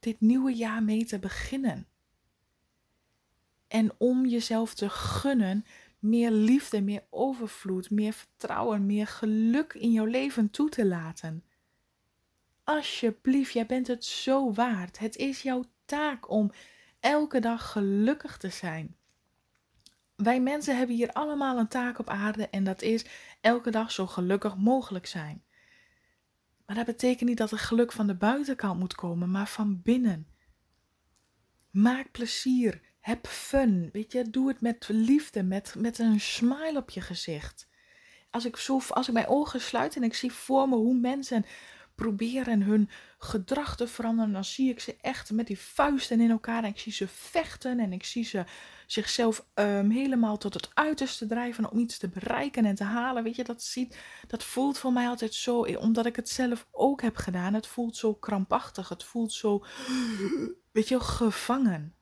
dit 0.00 0.20
nieuwe 0.20 0.54
jaar 0.54 0.82
mee 0.82 1.04
te 1.04 1.18
beginnen. 1.18 1.86
En 3.68 3.92
om 3.98 4.26
jezelf 4.26 4.74
te 4.74 4.90
gunnen 4.90 5.64
meer 5.98 6.30
liefde, 6.30 6.80
meer 6.80 7.04
overvloed, 7.10 7.90
meer 7.90 8.12
vertrouwen, 8.12 8.86
meer 8.86 9.06
geluk 9.06 9.74
in 9.74 9.92
jouw 9.92 10.04
leven 10.04 10.50
toe 10.50 10.68
te 10.68 10.86
laten. 10.86 11.44
Alsjeblieft, 12.64 13.52
jij 13.52 13.66
bent 13.66 13.86
het 13.86 14.04
zo 14.04 14.52
waard. 14.52 14.98
Het 14.98 15.16
is 15.16 15.42
jouw 15.42 15.64
taak 15.84 16.30
om 16.30 16.50
elke 17.00 17.40
dag 17.40 17.72
gelukkig 17.72 18.36
te 18.36 18.48
zijn. 18.48 18.96
Wij 20.16 20.40
mensen 20.40 20.76
hebben 20.76 20.96
hier 20.96 21.12
allemaal 21.12 21.58
een 21.58 21.68
taak 21.68 21.98
op 21.98 22.08
aarde 22.08 22.48
en 22.48 22.64
dat 22.64 22.82
is 22.82 23.04
elke 23.40 23.70
dag 23.70 23.92
zo 23.92 24.06
gelukkig 24.06 24.56
mogelijk 24.56 25.06
zijn. 25.06 25.44
Maar 26.66 26.76
dat 26.76 26.86
betekent 26.86 27.28
niet 27.28 27.38
dat 27.38 27.50
het 27.50 27.60
geluk 27.60 27.92
van 27.92 28.06
de 28.06 28.14
buitenkant 28.14 28.78
moet 28.78 28.94
komen, 28.94 29.30
maar 29.30 29.48
van 29.48 29.82
binnen. 29.82 30.28
Maak 31.70 32.10
plezier, 32.10 32.80
heb 33.00 33.26
fun, 33.26 33.88
weet 33.92 34.12
je, 34.12 34.30
doe 34.30 34.48
het 34.48 34.60
met 34.60 34.88
liefde, 34.88 35.42
met, 35.42 35.74
met 35.78 35.98
een 35.98 36.20
smile 36.20 36.78
op 36.78 36.90
je 36.90 37.00
gezicht. 37.00 37.68
Als 38.30 38.44
ik, 38.44 38.56
zo, 38.56 38.80
als 38.88 39.08
ik 39.08 39.14
mijn 39.14 39.28
ogen 39.28 39.60
sluit 39.60 39.96
en 39.96 40.02
ik 40.02 40.14
zie 40.14 40.32
voor 40.32 40.68
me 40.68 40.76
hoe 40.76 40.98
mensen 40.98 41.44
proberen 41.94 42.62
hun 42.62 42.90
gedrag 43.18 43.76
te 43.76 43.86
veranderen, 43.86 44.32
dan 44.32 44.44
zie 44.44 44.70
ik 44.70 44.80
ze 44.80 44.96
echt 45.00 45.30
met 45.30 45.46
die 45.46 45.58
vuisten 45.58 46.20
in 46.20 46.30
elkaar 46.30 46.64
en 46.64 46.70
ik 46.70 46.78
zie 46.78 46.92
ze 46.92 47.08
vechten 47.08 47.78
en 47.78 47.92
ik 47.92 48.04
zie 48.04 48.24
ze 48.24 48.44
zichzelf 48.86 49.46
um, 49.54 49.90
helemaal 49.90 50.36
tot 50.36 50.54
het 50.54 50.70
uiterste 50.74 51.26
drijven 51.26 51.70
om 51.70 51.78
iets 51.78 51.98
te 51.98 52.08
bereiken 52.08 52.64
en 52.64 52.74
te 52.74 52.84
halen. 52.84 53.22
Weet 53.22 53.36
je, 53.36 53.44
dat, 53.44 53.62
ziet, 53.62 53.98
dat 54.26 54.44
voelt 54.44 54.78
voor 54.78 54.92
mij 54.92 55.08
altijd 55.08 55.34
zo, 55.34 55.60
omdat 55.60 56.06
ik 56.06 56.16
het 56.16 56.28
zelf 56.28 56.66
ook 56.70 57.02
heb 57.02 57.16
gedaan. 57.16 57.54
Het 57.54 57.66
voelt 57.66 57.96
zo 57.96 58.14
krampachtig, 58.14 58.88
het 58.88 59.04
voelt 59.04 59.32
zo, 59.32 59.64
weet 60.72 60.88
je, 60.88 61.00
gevangen. 61.00 61.94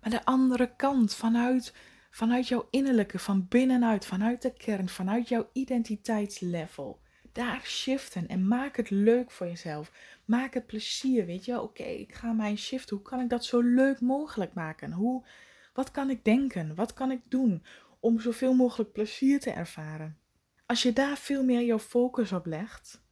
Maar 0.00 0.10
de 0.10 0.24
andere 0.24 0.76
kant, 0.76 1.14
vanuit, 1.14 1.74
vanuit 2.10 2.48
jouw 2.48 2.66
innerlijke, 2.70 3.18
van 3.18 3.46
binnenuit, 3.48 4.06
vanuit 4.06 4.42
de 4.42 4.52
kern, 4.52 4.88
vanuit 4.88 5.28
jouw 5.28 5.48
identiteitslevel 5.52 7.00
daar 7.38 7.60
shiften 7.64 8.28
en 8.28 8.48
maak 8.48 8.76
het 8.76 8.90
leuk 8.90 9.30
voor 9.30 9.46
jezelf. 9.46 9.92
Maak 10.24 10.54
het 10.54 10.66
plezier, 10.66 11.26
weet 11.26 11.44
je. 11.44 11.60
Oké, 11.60 11.82
ik 11.82 12.14
ga 12.14 12.32
mijn 12.32 12.58
shift. 12.58 12.90
Hoe 12.90 13.02
kan 13.02 13.20
ik 13.20 13.28
dat 13.28 13.44
zo 13.44 13.60
leuk 13.60 14.00
mogelijk 14.00 14.54
maken? 14.54 14.92
Hoe, 14.92 15.24
wat 15.72 15.90
kan 15.90 16.10
ik 16.10 16.24
denken? 16.24 16.74
Wat 16.74 16.92
kan 16.92 17.10
ik 17.10 17.20
doen 17.28 17.64
om 18.00 18.20
zoveel 18.20 18.54
mogelijk 18.54 18.92
plezier 18.92 19.40
te 19.40 19.50
ervaren? 19.50 20.18
Als 20.66 20.82
je 20.82 20.92
daar 20.92 21.16
veel 21.16 21.44
meer 21.44 21.62
jouw 21.62 21.78
focus 21.78 22.32
op 22.32 22.46
legt, 22.46 23.02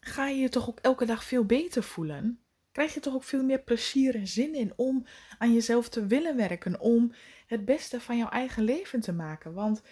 ga 0.00 0.28
je 0.28 0.40
je 0.40 0.48
toch 0.48 0.68
ook 0.68 0.78
elke 0.78 1.04
dag 1.04 1.24
veel 1.24 1.44
beter 1.44 1.82
voelen. 1.82 2.40
Krijg 2.72 2.94
je 2.94 3.00
toch 3.00 3.14
ook 3.14 3.24
veel 3.24 3.44
meer 3.44 3.62
plezier 3.62 4.14
en 4.14 4.26
zin 4.26 4.54
in 4.54 4.72
om 4.76 5.06
aan 5.38 5.52
jezelf 5.52 5.88
te 5.88 6.06
willen 6.06 6.36
werken, 6.36 6.80
om 6.80 7.12
het 7.46 7.64
beste 7.64 8.00
van 8.00 8.16
jouw 8.16 8.28
eigen 8.28 8.62
leven 8.62 9.00
te 9.00 9.12
maken. 9.12 9.52
Want 9.52 9.82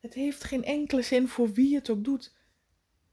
het 0.00 0.14
heeft 0.14 0.44
geen 0.44 0.64
enkele 0.64 1.02
zin 1.02 1.28
voor 1.28 1.52
wie 1.52 1.74
het 1.74 1.90
ook 1.90 2.04
doet 2.04 2.42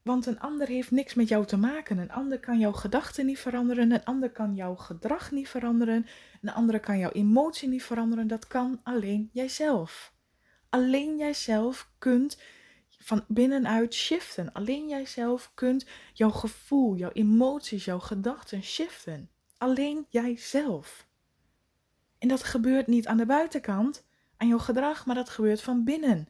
want 0.02 0.26
een 0.26 0.40
ander 0.40 0.68
heeft 0.68 0.92
niks 0.92 1.14
met 1.14 1.28
jou 1.28 1.46
te 1.46 1.58
maken. 1.58 1.98
Een 1.98 2.12
ander 2.12 2.40
kan 2.40 2.60
jouw 2.60 2.72
gedachten 2.72 3.26
niet 3.26 3.40
veranderen. 3.40 3.92
Een 3.92 4.04
ander 4.04 4.32
kan 4.32 4.56
jouw 4.56 4.76
gedrag 4.76 5.32
niet 5.32 5.50
veranderen. 5.50 6.06
Een 6.42 6.54
andere 6.54 6.80
kan 6.80 6.98
jouw 6.98 7.12
emotie 7.12 7.70
niet 7.70 7.84
veranderen. 7.84 8.28
Dat 8.28 8.48
kan 8.48 8.80
alleen 8.84 9.30
jijzelf. 9.34 10.14
Alleen 10.70 11.18
jijzelf 11.18 11.92
kunt 11.98 12.38
van 12.98 13.26
binnenuit 13.28 13.94
shiften. 13.94 14.52
Alleen 14.52 14.88
jijzelf 14.88 15.52
kunt 15.54 15.86
jouw 16.14 16.32
gevoel, 16.32 16.96
jouw 16.96 17.12
emoties, 17.12 17.86
jouw 17.86 18.00
gedachten 18.00 18.64
shiften. 18.64 19.30
Alleen 19.58 20.06
jijzelf. 20.10 21.08
En 22.18 22.28
dat 22.28 22.44
gebeurt 22.44 22.88
niet 22.88 23.08
aan 23.08 23.18
de 23.18 23.26
buitenkant, 23.26 24.06
aan 24.38 24.48
jouw 24.48 24.60
gedrag, 24.60 25.06
maar 25.06 25.16
dat 25.16 25.30
gebeurt 25.30 25.62
van 25.62 25.84
binnen 25.84 26.28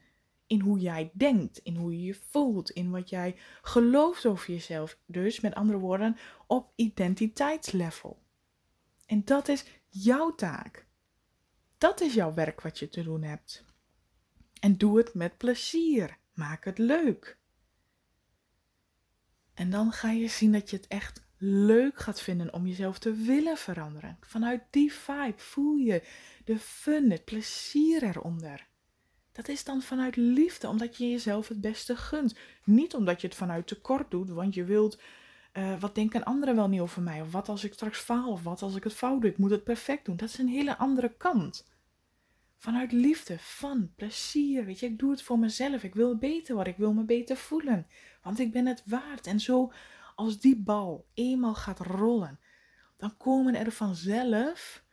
in 0.52 0.60
hoe 0.60 0.80
jij 0.80 1.12
denkt, 1.14 1.58
in 1.58 1.76
hoe 1.76 1.92
je 1.92 2.04
je 2.04 2.20
voelt, 2.30 2.70
in 2.70 2.92
wat 2.92 3.10
jij 3.10 3.36
gelooft 3.62 4.26
over 4.26 4.54
jezelf. 4.54 4.98
Dus 5.06 5.40
met 5.40 5.54
andere 5.54 5.80
woorden, 5.80 6.18
op 6.48 6.72
identiteitslevel. 6.76 8.24
En 9.06 9.26
dat 9.26 9.48
is 9.48 9.66
jouw 9.90 10.36
taak. 10.36 10.86
Dat 11.78 12.02
is 12.02 12.14
jouw 12.14 12.34
werk 12.34 12.62
wat 12.62 12.80
je 12.80 12.90
te 12.90 13.04
doen 13.04 13.22
hebt. 13.24 13.66
En 14.60 14.78
doe 14.78 14.98
het 14.98 15.14
met 15.14 15.38
plezier. 15.38 16.18
Maak 16.34 16.66
het 16.66 16.78
leuk. 16.78 17.38
En 19.54 19.70
dan 19.70 19.92
ga 19.92 20.12
je 20.12 20.28
zien 20.28 20.52
dat 20.52 20.70
je 20.70 20.76
het 20.76 20.88
echt 20.88 21.26
leuk 21.38 22.00
gaat 22.00 22.22
vinden 22.22 22.54
om 22.54 22.68
jezelf 22.68 23.00
te 23.00 23.14
willen 23.14 23.58
veranderen. 23.58 24.18
Vanuit 24.22 24.64
die 24.70 24.94
vibe 24.94 25.38
voel 25.38 25.76
je 25.76 26.08
de 26.46 26.60
fun, 26.60 27.12
het 27.12 27.26
plezier 27.26 28.04
eronder. 28.04 28.70
Dat 29.32 29.48
is 29.48 29.64
dan 29.64 29.82
vanuit 29.82 30.16
liefde, 30.16 30.68
omdat 30.68 30.98
je 30.98 31.10
jezelf 31.10 31.48
het 31.48 31.62
beste 31.62 31.96
gunt. 31.96 32.36
Niet 32.64 32.96
omdat 32.96 33.22
je 33.22 33.28
het 33.28 33.36
vanuit 33.36 33.68
tekort 33.68 34.12
doet, 34.12 34.30
want 34.30 34.54
je 34.54 34.64
wilt, 34.64 35.00
uh, 35.54 35.80
wat 35.80 35.96
denken 35.96 36.24
anderen 36.24 36.56
wel 36.56 36.68
niet 36.68 36.80
over 36.80 37.02
mij? 37.02 37.22
Of 37.22 37.32
wat 37.32 37.50
als 37.50 37.64
ik 37.64 37.74
straks 37.74 38.00
faal? 38.00 38.32
Of 38.32 38.44
wat 38.44 38.62
als 38.62 38.76
ik 38.76 38.84
het 38.84 38.94
fout 38.94 39.22
doe? 39.22 39.30
Ik 39.30 39.38
moet 39.38 39.52
het 39.52 39.64
perfect 39.64 40.06
doen. 40.06 40.18
Dat 40.18 40.30
is 40.30 40.38
een 40.38 40.48
hele 40.48 40.78
andere 40.78 41.14
kant. 41.18 41.70
Vanuit 42.58 42.92
liefde, 42.92 43.40
van, 43.40 43.92
plezier. 43.96 44.66
Weet 44.66 44.80
je, 44.80 44.86
ik 44.86 45.00
doe 45.00 45.12
het 45.12 45.22
voor 45.22 45.40
mezelf. 45.40 45.84
Ik 45.84 45.96
wil 45.96 46.18
beter 46.18 46.56
worden. 46.56 46.74
Ik 46.74 46.80
wil 46.80 46.94
me 46.94 47.04
beter 47.04 47.38
voelen. 47.38 47.88
Want 48.24 48.40
ik 48.40 48.52
ben 48.52 48.66
het 48.66 48.84
waard. 48.86 49.28
En 49.28 49.40
zo, 49.40 49.72
als 50.16 50.40
die 50.40 50.58
bal 50.58 51.06
eenmaal 51.14 51.56
gaat 51.56 51.80
rollen, 51.80 52.40
dan 52.98 53.18
komen 53.18 53.56
er 53.56 53.72
vanzelf 53.72 54.84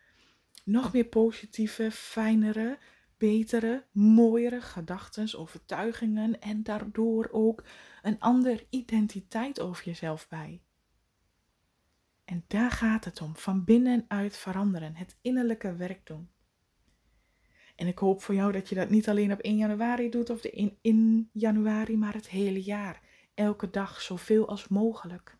nog 0.64 0.92
meer 0.92 1.04
positieve, 1.04 1.90
fijnere, 1.90 2.78
betere, 3.18 3.84
mooiere 3.92 4.60
gedachten, 4.60 5.38
overtuigingen 5.38 6.40
en 6.40 6.62
daardoor 6.62 7.28
ook 7.32 7.64
een 8.02 8.20
andere 8.20 8.66
identiteit 8.70 9.60
over 9.60 9.84
jezelf 9.84 10.28
bij. 10.28 10.62
En 12.24 12.44
daar 12.46 12.70
gaat 12.70 13.04
het 13.04 13.20
om, 13.20 13.36
van 13.36 13.64
binnenuit 13.64 14.36
veranderen, 14.36 14.94
het 14.94 15.16
innerlijke 15.20 15.76
werk 15.76 16.06
doen. 16.06 16.28
En 17.76 17.86
ik 17.86 17.98
hoop 17.98 18.22
voor 18.22 18.34
jou 18.34 18.52
dat 18.52 18.68
je 18.68 18.74
dat 18.74 18.90
niet 18.90 19.08
alleen 19.08 19.32
op 19.32 19.38
1 19.38 19.56
januari 19.56 20.08
doet 20.08 20.30
of 20.30 20.44
in, 20.44 20.78
in 20.80 21.30
januari, 21.32 21.96
maar 21.96 22.14
het 22.14 22.28
hele 22.28 22.62
jaar. 22.62 23.02
Elke 23.34 23.70
dag 23.70 24.00
zoveel 24.00 24.48
als 24.48 24.68
mogelijk. 24.68 25.38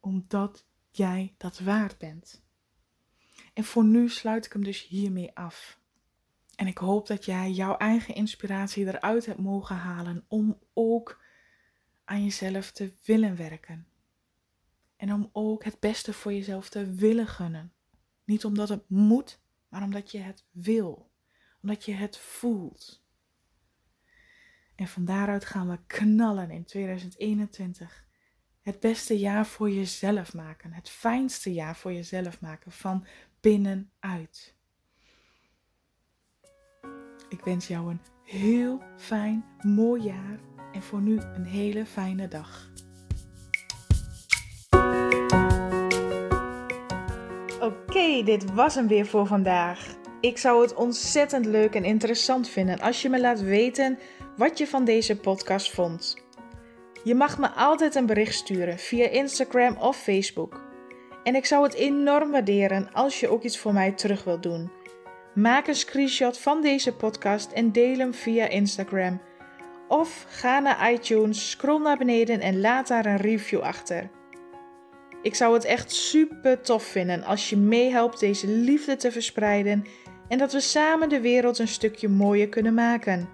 Omdat 0.00 0.66
jij 0.90 1.34
dat 1.36 1.58
waard 1.58 1.98
bent. 1.98 2.44
En 3.52 3.64
voor 3.64 3.84
nu 3.84 4.08
sluit 4.08 4.46
ik 4.46 4.52
hem 4.52 4.64
dus 4.64 4.86
hiermee 4.86 5.34
af. 5.34 5.80
En 6.56 6.66
ik 6.66 6.78
hoop 6.78 7.06
dat 7.06 7.24
jij 7.24 7.50
jouw 7.50 7.76
eigen 7.76 8.14
inspiratie 8.14 8.86
eruit 8.86 9.26
hebt 9.26 9.38
mogen 9.38 9.76
halen 9.76 10.24
om 10.28 10.58
ook 10.72 11.22
aan 12.04 12.22
jezelf 12.22 12.70
te 12.70 12.92
willen 13.04 13.36
werken. 13.36 13.86
En 14.96 15.12
om 15.12 15.30
ook 15.32 15.64
het 15.64 15.80
beste 15.80 16.12
voor 16.12 16.32
jezelf 16.32 16.68
te 16.68 16.94
willen 16.94 17.26
gunnen. 17.26 17.72
Niet 18.24 18.44
omdat 18.44 18.68
het 18.68 18.88
moet, 18.88 19.40
maar 19.68 19.82
omdat 19.82 20.10
je 20.10 20.18
het 20.18 20.44
wil. 20.50 21.10
Omdat 21.62 21.84
je 21.84 21.92
het 21.92 22.18
voelt. 22.18 23.02
En 24.74 24.88
van 24.88 25.04
daaruit 25.04 25.44
gaan 25.44 25.68
we 25.68 25.78
knallen 25.86 26.50
in 26.50 26.64
2021. 26.64 28.04
Het 28.60 28.80
beste 28.80 29.18
jaar 29.18 29.46
voor 29.46 29.70
jezelf 29.70 30.34
maken. 30.34 30.72
Het 30.72 30.88
fijnste 30.88 31.52
jaar 31.52 31.76
voor 31.76 31.92
jezelf 31.92 32.40
maken 32.40 32.72
van 32.72 33.06
binnenuit. 33.40 34.53
Ik 37.34 37.44
wens 37.44 37.68
jou 37.68 37.90
een 37.90 38.00
heel 38.22 38.80
fijn, 38.96 39.44
mooi 39.62 40.02
jaar 40.02 40.38
en 40.72 40.82
voor 40.82 41.00
nu 41.00 41.20
een 41.34 41.44
hele 41.44 41.86
fijne 41.86 42.28
dag. 42.28 42.70
Oké, 47.60 48.22
dit 48.24 48.52
was 48.52 48.74
hem 48.74 48.88
weer 48.88 49.06
voor 49.06 49.26
vandaag. 49.26 49.94
Ik 50.20 50.38
zou 50.38 50.62
het 50.62 50.74
ontzettend 50.74 51.46
leuk 51.46 51.74
en 51.74 51.84
interessant 51.84 52.48
vinden 52.48 52.80
als 52.80 53.02
je 53.02 53.08
me 53.08 53.20
laat 53.20 53.40
weten 53.40 53.98
wat 54.36 54.58
je 54.58 54.66
van 54.66 54.84
deze 54.84 55.16
podcast 55.16 55.72
vond. 55.72 56.16
Je 57.04 57.14
mag 57.14 57.38
me 57.38 57.50
altijd 57.50 57.94
een 57.94 58.06
bericht 58.06 58.34
sturen 58.34 58.78
via 58.78 59.08
Instagram 59.08 59.76
of 59.76 59.96
Facebook. 59.96 60.62
En 61.22 61.34
ik 61.34 61.46
zou 61.46 61.64
het 61.64 61.74
enorm 61.74 62.30
waarderen 62.30 62.92
als 62.92 63.20
je 63.20 63.28
ook 63.28 63.42
iets 63.42 63.58
voor 63.58 63.72
mij 63.72 63.92
terug 63.92 64.24
wilt 64.24 64.42
doen. 64.42 64.73
Maak 65.34 65.66
een 65.66 65.74
screenshot 65.74 66.38
van 66.38 66.62
deze 66.62 66.94
podcast 66.94 67.52
en 67.52 67.72
deel 67.72 67.98
hem 67.98 68.14
via 68.14 68.48
Instagram. 68.48 69.20
Of 69.88 70.26
ga 70.28 70.58
naar 70.58 70.92
iTunes, 70.92 71.50
scroll 71.50 71.82
naar 71.82 71.98
beneden 71.98 72.40
en 72.40 72.60
laat 72.60 72.88
daar 72.88 73.06
een 73.06 73.16
review 73.16 73.60
achter. 73.60 74.10
Ik 75.22 75.34
zou 75.34 75.54
het 75.54 75.64
echt 75.64 75.92
super 75.92 76.60
tof 76.60 76.82
vinden 76.82 77.22
als 77.22 77.50
je 77.50 77.56
meehelpt 77.56 78.20
deze 78.20 78.46
liefde 78.46 78.96
te 78.96 79.12
verspreiden 79.12 79.84
en 80.28 80.38
dat 80.38 80.52
we 80.52 80.60
samen 80.60 81.08
de 81.08 81.20
wereld 81.20 81.58
een 81.58 81.68
stukje 81.68 82.08
mooier 82.08 82.48
kunnen 82.48 82.74
maken. 82.74 83.28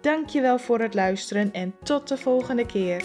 Dankjewel 0.00 0.58
voor 0.58 0.80
het 0.80 0.94
luisteren 0.94 1.52
en 1.52 1.74
tot 1.82 2.08
de 2.08 2.16
volgende 2.16 2.66
keer. 2.66 3.02